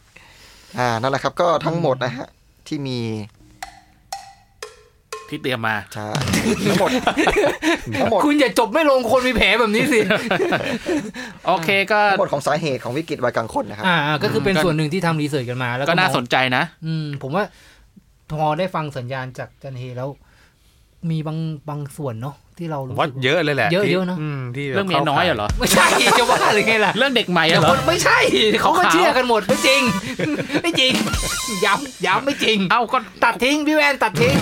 [0.79, 2.27] อ่านั่นแหละครับ ก็ทั้งหมดนะฮะ
[2.67, 2.99] ที่มี
[5.29, 6.07] ที่เตรียมมาใช่
[6.67, 6.89] ทั้งหมด
[7.95, 9.99] ทั้งหมดคุณอย่าจบไม่ลงคนมีแผลแบบนี้สิ
[11.47, 17.43] โอเคก็ทั้งหมดของสาเหตุของวิกฤตวัยกลางคนนะครับอ่าอ่าก็คือเป็นส่วนหนึ่งที่ทำรีเสิร์ชกันมา แล้วก็น่ามองสนใจนะ อืม ผมว่า
[18.31, 20.10] พอได้ฟังสัญญาณจากจันเฮแล้ว
[21.10, 21.38] มีบาง
[21.69, 25.88] บางส่วนเนาะ ที่เราผมรู้ว่าสึกเยอะเลยแหละเยอะที่เยอะเนอะมที่เรื่องเมียน้อยเหรอไม่ใช่
[26.20, 28.18] จะว่าหรือไงล่ะเรื่องเด็กใหม่แต่เหรคอนไม่ใช่
[28.62, 29.82] เขาก็ขาวๆเชื่อกันหมดไม่จริง
[30.64, 30.94] ไม่จริง
[31.66, 34.36] ย้ำย้ำไม่จริง เอ้าก็ตัดทิ้งพี่แวนตัดทิ้ง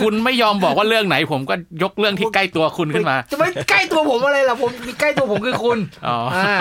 [0.00, 6.58] คุณไม่ยอมบอกว่าเรื่องไหน ผมก็ยกเรื่องที่ใกล้ตัวคุณขึ้นมา จะไม่ใกล้ตัวผมอะไรล่ะผมมีใกล้ตัวผมคือคุณอ๋อออ่า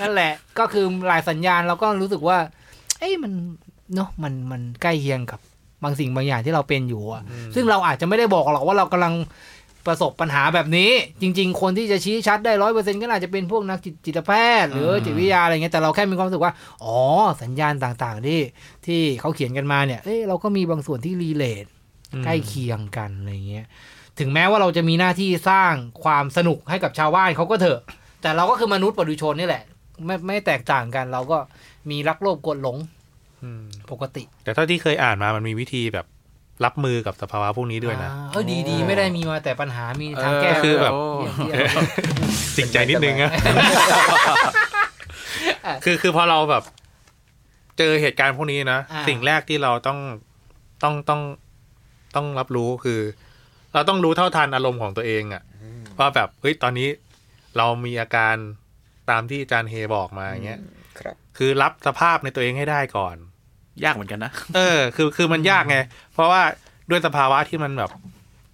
[0.00, 2.38] นั่นแหละ ก็คือหลายสัญญาณเราก็รู้สึกว่า
[2.98, 3.32] เอ้ยมัน
[3.94, 5.40] เนาะมันมันใกล้เคียงกับ
[5.84, 9.12] บางสิ่งบางอย่างที่เราเป็นอยู่อะอืมซึ่งเราอาจจะไม่ได้บอกหรอกว่าเรากำลัง
[9.86, 10.90] ประสบปัญหาแบบนี้
[11.22, 14.30] จริง ๆ คนที่จะชี้ชัดได้ร้อยเปอร์เซ็นต์ก็น่าจะเป็นพวกนักจิตจิตแพ
[14.62, 16.52] ทย์ หรือจิตวิทยาอะไรเงี้ยแต่เราแค่มีความรู้สึกว่า
[16.84, 16.98] อ๋อ
[17.42, 18.40] สัญญาณต่างๆ ที่
[18.86, 21.66] ที่เขาเขียนกันมาเนี่ยเอ้ยเราก็มีบางส่วนที่รีเลท
[22.24, 23.66] ใกล้เคียงกันอะไรเงี้ย
[24.18, 25.72] ถึงแม้ว่าเราจะมีหน้าที่สร้าง
[26.04, 27.80] ความสนุกให้กับชาวบ้านเขาก็เถอะ
[28.22, 29.64] แต่เราก็คือมนุษย์ปุถุชนนี่แหละ
[30.06, 31.38] ไม่ไม่แตกต่างกันเราก็
[31.90, 32.76] มีรักโลภกดหลง
[33.42, 36.06] อืมปกติ แต่เท่าที่เคยอ่านมามันมีวิธีแบบ
[36.64, 41.86] รับมือกับสภาวะพวกนี้ด้วยนะอ่าเออดีดีไม่ได้มีมาแต่ปัญหามีทางแก้ก็คือแบบโเยี่ยมเยี่ยม
[42.56, 43.30] จริงใจนิดนึงอะ
[45.84, 46.64] คือคือพอเราแบบ
[47.78, 49.98] เจอเหตุการณ์พวกนี้นะอ่าสิ่งแรกที่เราต้อง
[50.82, 51.20] ต้องต้อง
[52.14, 53.00] ต้องรับรู้คือ
[53.74, 55.42] เราต้องรู้เท่าทันอารมณ์ของตัวเองอะ
[55.98, 56.88] ว่าแบบเฮ้ยตอนนี้
[57.56, 58.36] เรามีอาการ
[59.10, 60.60] ตามที่อาจารย์เฮบอกมาอย่างเงี้ย
[61.00, 63.16] ครับคือรับสภาพในตัวเองให้ได้ก่อน
[63.84, 65.76] ยากเหมือนกันนะเออ คือคือมันยากไง
[66.14, 66.42] เพราะว่า
[66.90, 67.90] ด้วยสภาวะที่มันแบบ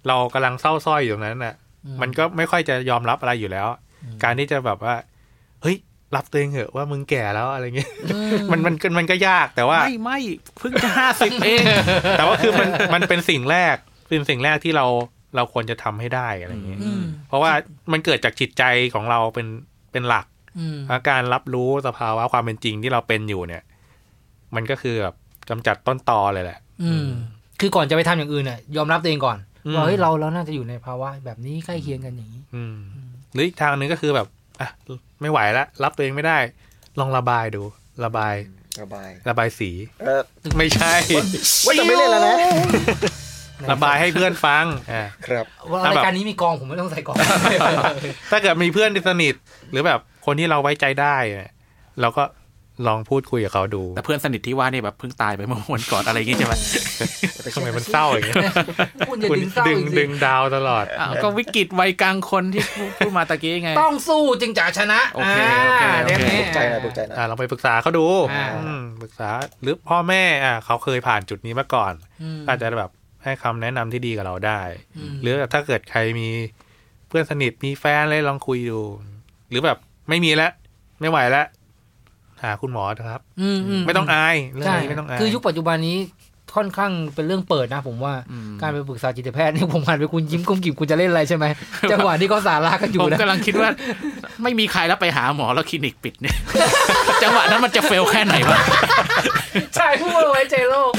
[0.07, 1.55] เรากำลังเศร้าส้อยอยู่ตรงนั้นน่ะ
[2.01, 3.67] มันก็ไม่ค่อยจะยอมรับอะไรอยู่แล้ว
[4.23, 4.95] การที่จะแบบว่า
[5.61, 5.77] เฮ้ย
[6.15, 7.91] รับตัวเองเหอะว่ามึงแก่แล้วอะไรเงี้ย
[8.51, 10.19] มันมันมันก็ยากแต่ว่าไม่ไม่
[10.59, 11.63] เพิ่งจะห้าสิบเอง
[12.17, 13.75] แต่ว่าคือมันมันเป็นสิ่งแรก
[14.09, 14.85] เป็นสิ่งแรกที่เรา
[15.35, 17.51] เราควรจะทำให้ได้อะไรเงี้ยอืมเพราะว่า
[17.91, 19.47] มันเกิดจากจิตใจของเราเป็น
[19.91, 20.25] เป็นหลัก
[20.59, 23.63] อืมและการรับรู้สภาวะความเป็นจริงที่เราเป็นอยู่เนี่ย
[24.55, 25.15] มันก็คือแบบ
[25.49, 27.07] กำจัดต้นตอเลยแหละ อืม
[27.59, 32.77] คือก่อนจะไปทำอย่างอื่นน่ะยอมรับตัวเองก่อนอืมว่าเฮ้ยเราเราน่าจะอยู่ในภาวะแบบนี้ใกล้เคียงกันอย่างนี้ อืม
[33.33, 34.27] หรืออีกทางหนึงก็คือแบบ
[34.61, 34.69] อะ
[35.21, 36.37] ไม่ไหวแล้วรับตัวเองไม่ได้
[36.99, 37.63] ลองระบายดู
[38.05, 38.35] ระบาย
[38.81, 40.21] ระบาย ระบายสี เออ
[40.57, 40.93] ไม่ใช่
[41.65, 42.35] ว่าจะไม่เล่นแล้วนะ
[43.71, 47.15] ระบายให้เพื่อนฟังอ่าครับว่าถ้าแบบรายการนี้มีกองผมไม่ต้องใส่กอง
[48.31, 49.35] ถ้าเกิดมีเพื่อนที่สนิท
[49.71, 51.53] หรือแบบคนที่เราไว้ใจได้เนี่ย
[52.01, 52.23] เราก็
[52.87, 56.53] ลองพูดคุยกับเขาดู แต่เพื่อนสนิทที่ว่านี่แบบเพิ่งตายไปเมื่อวันก่อนอะไรอย่างงี้ใช่ไหม
[57.55, 58.35] ทำไมมันเศร้าอย่างเงี้ย
[59.07, 69.29] คุณอย่าคุณดึงเศร้าดึงอีกดึสิงดาวตลอดอ้าวก็วิกฤตวัยกลางคนที่พูดพูดมาตะกี้ไง ต้องสู้จึงจะชนะ โอเคโอเคาโอเคเดี๋ยวนี้ปลุกใจนะปลุกใจนะอ่าลองไปปรึกษาเขาดูอ่าอืมปรึกษา
[69.61, 72.91] หรือพ่อแม่อ่าเขาเคยผ่านจุดนี้มาก่อนอืมอาจจะแบบ
[73.23, 74.61] ให้คำแนะนำที่ดีกับเราได้
[74.97, 76.29] อืมหรือถ้าเกิดใครมี
[77.07, 78.81] เพื่อนสนิทมีแฟนอะไรลองคุยดู
[79.49, 79.77] หรือแบบ
[80.09, 80.51] ไม่มีแล้ว
[81.01, 81.45] ไม่ไหวแล้ว
[82.43, 85.97] หาคุณหมอเถอะครับอืมไม่ต้องอายเรื่องใช่นี้ไม่ต้องอายคือยุคปัจจุบันนี้
[86.55, 91.45] ค่อนข้างเป็นเรื่องเปิดนะผมว่าอืมการไปปรึกษาจิตแพทย์นี่ผมหันไปคุณยิ้มกุ้มกิ่มคุณจะเล่นอะไรใช่ไหม
[91.91, 93.69] จังหวะที่เขาสาระกันอยู่ผมนะกำลังคิดว่า
[94.43, 96.35] ไม่มีใครแล้วไปหาหมอแล้วคลินิกปิดเนี่ย
[97.23, 98.59] จังหวะนั้นมันจะเฟลแค่ไหนวะ
[99.75, 100.91] ใช่พูดไว้ใจโลก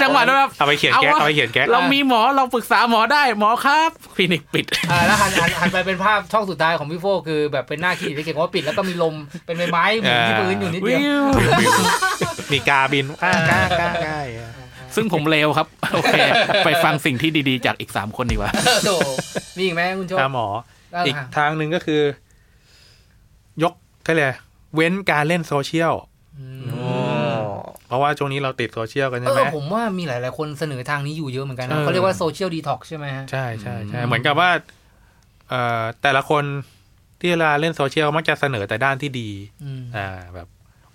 [0.00, 9.14] จังหวะนั้นแบบเอาไปเขียนแก๊กเอาวะเอาไปเขียนแก๊กเรามีหมอเราปรึกษาหมอได้หมอครับคลินิกปิดอ่าแล้วหันหันหันไปเป็นภาพช่องสุดท้ายของพี่โฟคือแบบเป็นหน้าขี้ที่เขียนว่าปิดแล้วก็มีลม
[9.46, 11.24] เป็นใบไม้หมุนที่พื้นอยู่นิดเดียว
[12.52, 14.50] มีกาบินอ่ากากากาอะ
[14.94, 16.14] ซึ่งผมเลวครับ โอเค
[16.64, 18.50] ไปฟังสิ่งที่ดีๆ จากอีกสามคนดีกว่า
[18.84, 18.90] โถ
[19.56, 22.00] มีอีกไหมคุณโชคหาหมอาอีกทางหนึ่งก็คือ
[23.62, 24.34] ก็เลยยก
[24.74, 25.94] เว้นการเล่นโซเชียล
[26.38, 26.62] อืม
[27.88, 34.50] เพราะว่าช่วงนี้เราติดโซเชียลกันเอใช่ไหมอผมว่ามีหลาย ๆ คนเสนอทางนี้อยู่เยอะเหมือนกันเอนะอเขาเรียกว่า social detox ใช่ไหมฮะใช่ใช่ใช่อืมเหมือนกับว่า
[35.48, 36.44] เอ่อแต่ละคน
[37.20, 39.30] ที่เวลาเล่นโซเชียลมักจะเสนอแต่ด้านที่ดี
[39.64, 40.48] อืมอ่าแบบ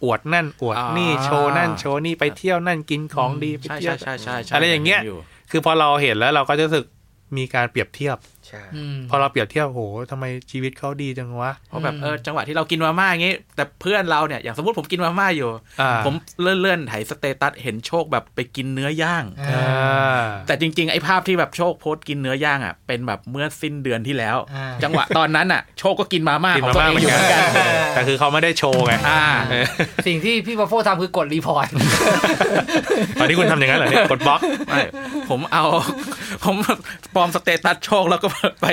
[0.04, 5.02] อวดนั่นอวดนี่อ่าโชว์นั่นโชว์นี่ไปเที่ยวนั่นกินของดีไปใช่เที่ยวใช่ใช่ใช่อะไรอย่างเงี้ย
[5.52, 6.86] คือพอเราเห็นแล้วเราก็จะรู้สึก
[7.38, 8.43] มีการเปรียบเทียบใช่อืม
[9.10, 15.50] พอเราเปรียบเทียบโหทำไมชีวิตเขาดีจังวะเพราะแบบอืมเออจังหวะที่เรากินมาม่าอย่างงี้ แต่เพื่อนเราเนี่ยอย่างสมมติผมกินมาม่าอยู่
[15.82, 27.50] อ่าผมเลื่อนเลื่อนๆไถ status เห็นโชคแบบไปกินเนื้อย่างอ่าอ่าแต่จริง ๆ ไอ้ภาพที่แบบโชคโพสต์กินเนื้อย่างอะเป็นแบบเมื่อสิ้นเดือนที่แล้วอ่าจังหวะตอนนั้นอะ โชคก็กินมาม่ากินมาม่าของตัวเองอยู่เหมือนกันเหมือนกัน
[27.94, 29.66] แต่คือเขาไม่ได้โชว์ไงอ่าเออ
[30.08, 31.68] สิ่งที่พี่บัฟโฟทำคือกด report
[33.20, 34.82] ตอนนี้คุณทำอย่างนั้นเหรอเนี่ยกดบล็อกไม่
[35.30, 35.64] ผมเอา
[36.44, 36.56] ผม
[37.16, 38.28] ปลอม status โชคแล้วก็
[38.62, 38.66] ไป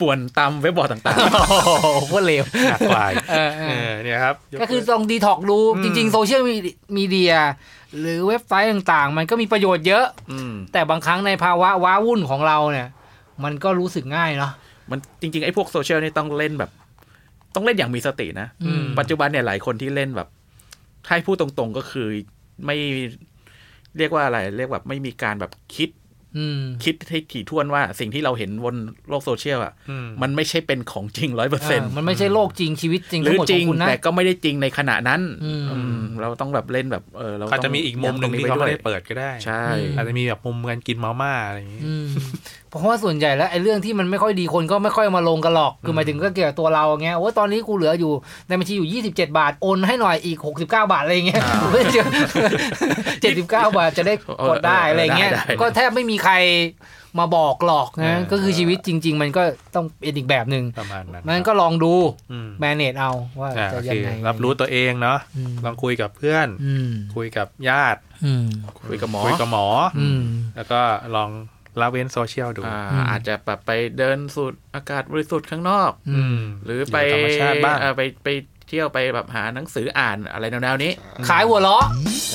[0.00, 6.42] ป่วนตามเว็บบอร์ดต่างโอ้โหโคตรเลวหนักกว่าอีกเออเอเอออเนี่ยครับ ก็คือลองดีท็อกดูอืมจริง ๆ โซเชียล
[6.96, 7.34] มีเดีย
[7.98, 12.88] หรือเว็บไซต์ต่างๆ มันก็มีประโยชน์เยอะๆอืมแต่บางครั้งในภาวะว้าวุ่นของเราเนี่ย
[13.44, 14.52] มันก็รู้สึกง่ายเนาะ
[14.90, 16.70] มันจริง ๆ ไอ้พวกโซเชียลนี่ต้องเล่นแบบ
[17.54, 20.28] ต้องเล่นอย่างมีสตินะอืมปัจจุบันเนี่ยหลายคนที่เล่นแบบ
[21.06, 22.06] ถ้าให้พูดตรงๆก็คือ
[22.66, 22.76] ไม่
[23.98, 25.99] เรียกว่าอะไร เรียกแบบไม่มีการแบบคิดอืม
[26.84, 28.74] คิดให้ถี่ถ้วนว่าสิ่งที่เราเห็นบน
[29.08, 42.06] โลกโซเชียลอะอืมมันไม่ใช่เป็นของจริงร้อยเปอร์เซ็นต์มันไม่ใช่โลกจริงชีวิตจริงหทั้รืงอหมดจขริองงคุณนะแต่ก็ไม่ได้จริงในขณะนั้นอืมอืมเราต้องแบบเล่นแบบเออเราอาจจะมีอีกมุมหนึ่งที่เขาไม่ได้เปิดก็ได้ ใช่อืมอาจจะมีแบบมุมเงินกินมาม่าอะไรอย่างนี้อืม
[42.70, 48.12] เพราะว่าส่วนใหญ่แล้วไอ้เรื่องที่มันไม่ค่อยดีคนก็ไม่ค่อยมาลงกันหรอก คือหมายถึงก็เกี่ยวกับตัวเราอย่างเงี้ยโอ้ยตอนนี้กูเหลืออยู่
[48.48, 52.04] ในบัญชีอยู่ 27 บาท โอนให้หน่อยอีก 69 บาทอะไรอย่างเงี้ยเพื่อจะ
[53.42, 54.14] 79บาทจะได้
[54.48, 56.34] กดได้อะไรอย่างเงี้ยได้ได้ก็แทบไม่มีใคร
[57.18, 59.42] มาบอกหรอกเอนะอก็คือชีวิตจริง ๆ มันก็
[59.74, 61.92] ต้องเป็นอีกแบบหนึ่งประมาณนั้นมันก็ลองดู
[62.32, 68.46] อืมแมเนจเอาว่าอ่าจะโอยัเคงไงรับรู้ตัวเองเนาะอืมลองคุยกับเพื่อนอืมคุยกับญาติอืม
[68.88, 70.20] คุยกับหมอคุยกับหมอออืม
[70.56, 70.80] แล้วก็
[71.16, 71.30] ลอง
[71.82, 78.28] ละเว้นโซเชียลดูอ่าอืมอาจจะแบบไปเดินสูดอากาศบริสุทธิ์ข้างนอก อืมหรือไปยู่กับธรรมชาติบ้างเอ่อไปไป
[78.68, 80.92] เที่ยวไปแบบหาหนังสืออ่านอะไรแนวๆนี้
[81.28, 81.84] ขายหัวเราะ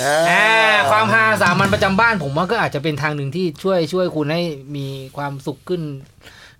[0.01, 4.41] อ่าอ่าความฮาสามัญประจำบ้านผมว่าก็อาจจะเป็นทางหนึ่งที่ช่วยช่วยคุณให้
[4.75, 5.81] มีความสุขขึ้น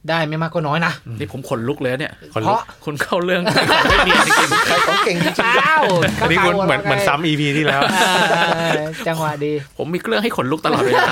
[0.10, 3.42] ได้ไม่มากก็น้อยนะ นี่ผมขนลุกเลยเนี่ยคนเพลุกราะคุณเข้าเรื่อง
[3.90, 5.34] ไม่เนียนจริงขายของเก่งจริง
[5.66, 5.84] อ้าว
[6.22, 8.12] อันนี้คุณเหมือนเหมือนซ้ำอีพีที่แล้วอ่า
[9.08, 11.06] จังหวะดีๆผมมีเรื่องให้ขนลุกตลอดเวลา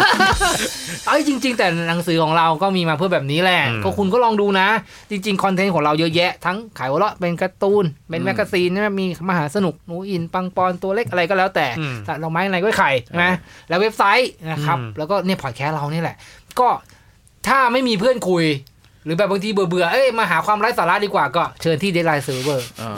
[1.08, 4.68] เอ้ยจริง ๆ แต่หนังสือของเราก็มีมาเพื่อแบบนี้แหละอืมก็คุณก็ลองดูนะ
[5.10, 13.26] จริง ๆ คอนเทนต์ของเราเยอะแยะ ทั้งขายหัวเราะเป็นการ์ตูน เป็น magazine นะมีมหาสนุกหนูอินปังปอนตัวเล็กอะไรก็แล้วแต่อืมแต่เราไม้อะไรก็ไข่ใช่ไหม
[13.70, 16.16] แล้วเว็บไซต์นะครับอืมแล้วก็เนี่ยพอดแคสต์เรานี่แหละ
[16.60, 16.70] ก็
[17.48, 18.46] ถ้าไม่มีเพื่อนคุย
[19.06, 22.92] หรือแบบบางทีเบื่อเบื่อๆเอ้ยมาหาความไร้สาระดีกว่าก็เชิญที่ Deadline Server อ่า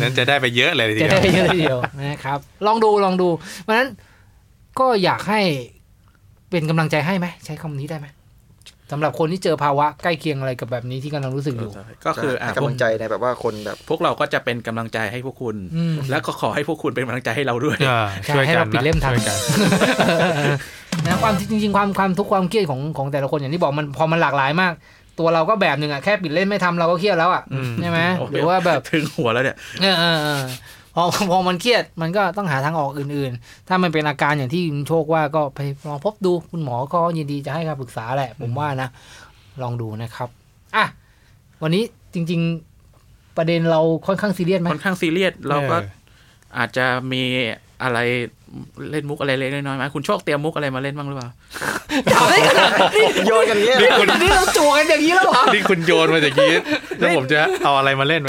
[0.00, 3.28] นั้นจะได้ไปเยอะเลยทีเดีได้ยวเยอะทีเดียวนะครับ ลองดูลองดู
[3.62, 3.88] เพราะฉะนั้น
[4.78, 5.40] ก็อยากให้
[6.50, 8.08] เป็นกำลังใจให้ไหมใช้คำนี้ได้ไหม
[8.92, 11.70] สำหรับคนที่เจอภาวะใกล้เคียงอะไรกับแบบนี้ที่กำลังรู้สึกอยู่
[12.06, 19.38] ก็คืออะให้กำลังใจในแบบว่าคนแบบ พวกเราก็จะเป็นกำลังใจให้พวกคุณอืมแล้วก็ขอให้พวกคุณเป็นกำลังใจให้เราด้วยอ่าใช่ช่วยให้กัเรานปิดเล่มทันช่วยกัน
[21.06, 24.72] นะความจริงๆความความทุกข์ความเครียดของของแต่ละคนอย่างที่บอกมันพอมันหลากหลายมาก
[25.18, 30.42] ตัวเราก็แบบหนึ่งอะแค่ปิดเล่มไม่ทำเราก็เครียดแล้วอะอืมใช่ไหมโอ้โหหรือว่าแบบถึงหัวแล้วเนี่ยเออเออเออ
[30.94, 38.88] พอพอมันเครียดมันก็ต้องหาทางออกอื่นๆ ถ้ามันเป็นอาการอย่างที่คุณโชคว่าก็ไปลองพบดูคุณหมอก็ยินดีจะให้คำปรึกษาแหละ ผมว่านะ
[39.62, 40.28] ลองดูนะครับ
[40.76, 40.84] อะ
[41.62, 41.82] วันนี้
[42.14, 42.40] จริง
[42.88, 45.88] ๆประเด็นเราค่อนข้างซีเรียสไหมค่อนข้างซีเรียสเราก็เออ
[46.58, 47.22] อาจจะมี
[47.82, 47.98] อะไร
[48.90, 51.28] เล่นมุกอะไรเล็กน้อยไหมคุณโชคเตรียมมุกอะไรมาเล่นบ้างหรือเปล่า
[52.10, 53.78] อย่าได้ขนาดนี้โยนกันเล่น
[54.22, 56.52] นี่เราจูกันอย่างนี้แล้วเหรอนี่คุณโยนมาจากนี้
[56.98, 58.28] แล้วผมจะเอาอะไรมาเล่นไหม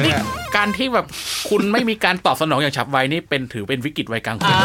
[0.55, 1.05] การที่แบบ
[1.49, 4.55] คุณไม่มีการตอบสนองอย่างฉับไวนี่เป็นถือเป็นวิกฤตไวัยกลางคน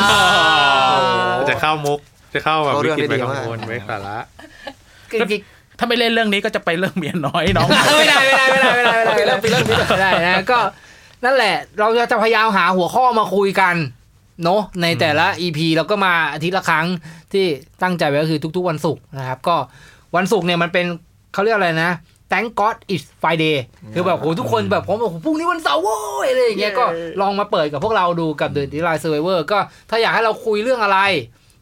[1.48, 1.98] จะเข้ามุก
[2.34, 4.18] จะเข้าแบบวิกฤตไวกลางคนไว้สาระ
[5.78, 7.68] ถ้าไม่เล่นเรื่องนี้ก็จะไปเรื่องเมียน้อยน้อง
[7.98, 10.58] ไม่ได้ไม่ได้ไม่ได้ไม่ได้ไม่ได้เรื่องเรื่องไม่ได้นะก็
[11.24, 13.74] นั่นแหละ เราจะพยายามหาหัวข้อมาคุยกัน
[14.44, 16.86] เนาะในแต่ละ EP เราก็มาอาทิตย์ละครั้ง
[17.32, 17.44] ที่
[17.82, 19.56] ตั้งใจไว้ก็คือทุก ๆ วันศุกร์นะครับ ก็
[20.16, 20.86] วันศุกร์เนี่ยมันเป็น
[21.32, 21.92] เขาเรียกอะไรนะ
[22.32, 23.56] Thank God it's Friday
[23.94, 26.84] คือแบบโหทุกคนแบบผมบอกโหพรุ่งนี้วันเสาร์โว้ยอะไรอย่างเงี้ยก็
[27.20, 29.58] ลองมาเปิดกับพวกเราดูกับ The Deadline Survivor ก็
[29.90, 30.98] ถ้าอยากให้เราคุยเรื่องอะไร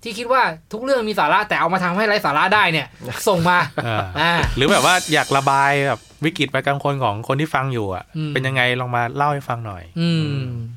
[0.02, 2.86] ที่คิดว่าทุกเรื่องมีสาระแต่เอามาทำให้ไร้สาระได้เนี่ย
[3.28, 10.24] ส่งมาอ่าอ่าหรือแบบว่าอยากระบายแบบวิกฤตประจำคนของคนที่ฟังอยู่อะอืมเป็นยังไงลองมาเล่าให้ฟังหน่อย อืม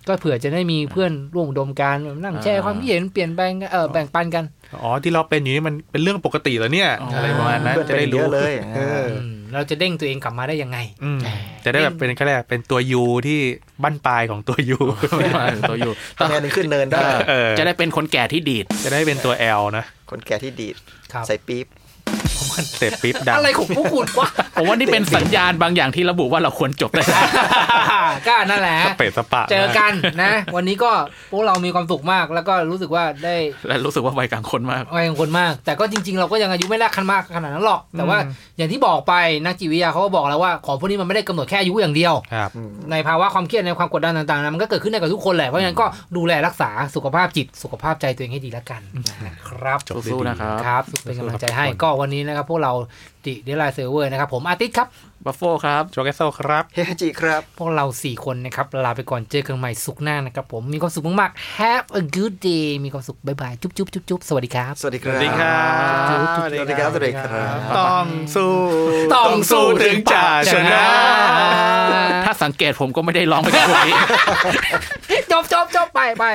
[0.07, 4.43] ก็เผื่อจะได้มีเพื่อนร่วมอุดมการณ์นั่งแชร์ความคิดเห็นเปลี่ยนแปลงกันเออแบ่งปันกัน
[4.83, 11.19] อ๋อที่เราเป็นอยู่นี่มันเป็นเรื่องปกติเหรอเนี่ยอ๋อออะไรประมาณนั้นเพื่อนจะได้เป็นเยรู้อะเลยเอออืมเราจะเด้งตัวเองกลับมาได้ยังไงอืม
[11.65, 13.39] จะได้แบบเป็นแค่แรกเป็นตัวยูที่
[13.83, 14.77] บั้นปลายของตัวยู
[15.69, 16.99] ตัวอยู่ทำไงถึงขึ้นเนินได้
[17.29, 20.75] เออจะได้เป็นคนแก่ที่ดีดจะได้เป็นตัวแอลนะคนแก่ที่ดีด
[21.13, 21.65] ครับใส่ปี๊บ
[22.77, 27.23] เสร็จปิ๊บดังอะไรของพวกคุณวะผมว่านี่เป็นสัญญาณบางอย่างที่ระบุว่าเราควรจบได้แล้ว
[28.27, 30.91] ก็นั่นแหละสเปซสปะ เจอกันนะ วันนี้ก็
[31.31, 33.35] พวกเรามีความสุขมาก แล้วก็รู้สึกว่าได้
[33.67, 38.17] และรู้สึกว่าวัยกลางคนมากวัยกลางคนมาก แต่ก็จริง ๆ เราก็ยังอายุไม่วัยกลางคนมากขนาดนั้นหรอก แต่ว่า
[38.57, 39.13] อย่างที่บอกไป
[39.45, 42.49] นักจิตวิทยาเขาก็บอกแล้วว่าของพวกนี้มันไม่ได้กำหนดแค่อายุอย่างเดียวครับ
[42.91, 45.85] ในภาวะความเครียดในความกดดันต่างๆนะมันก็เกิดขึ้นได้กับทุกคนแหละเพราะฉะนั้นก็
[46.17, 48.81] ดูแลรักษาสุขภาพจิตสุขภาพใจตัวเองให้ดีแล้วกัน
[49.25, 52.73] นะครับจบได้สู้ดีๆนะครับครับ เป็นกำลังใจให้ก็วันนี้นะครับพวกเรา
[53.25, 54.87] The Deadline Survivor นะครับ ผมอาทิตย์ครับ
[55.25, 68.53] บัฟโฟครับโจเกโซครับเฮฮจิครับ พวกเรา 4 คนนะครับ ลาไปก่อนเจอกันใหม่ศุกร์หน้านะครับผมมีความสุขมากๆ Have a good day มีความสุขบ๊ายบายจุ๊บจุ๊บจุ๊บจุ๊บสวัสดีครับ สวัสดีครับสวัสดีครับสวัสดีครับสวัสดีครับต้องสู้
[69.15, 70.85] ต้องสู้ถึงจะชนะ
[72.25, 73.95] ถ้าสังเกตผมก็ไม่ได้ร้องไปกับพวกนี้
[75.31, 76.25] จบจบจบไปไป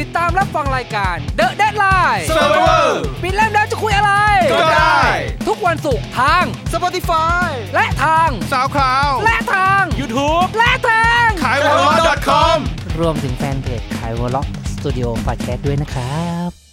[0.00, 4.12] ติดตามรับฟังรายการ The Deadline Survivor ปิดเล่มแล้วจะคุยอะไร
[4.52, 5.02] ก็ได้
[5.48, 11.74] ทุกวันศุกร์ทาง Spotify และทางสาวคราวและทาง YouTube และทางขายวอ
[12.08, 12.58] ล .com
[13.00, 16.63] รวมถึงแฟนเพจขายวอลล็อกสตูดิโอพอดแคสต์ด้วยนะครับ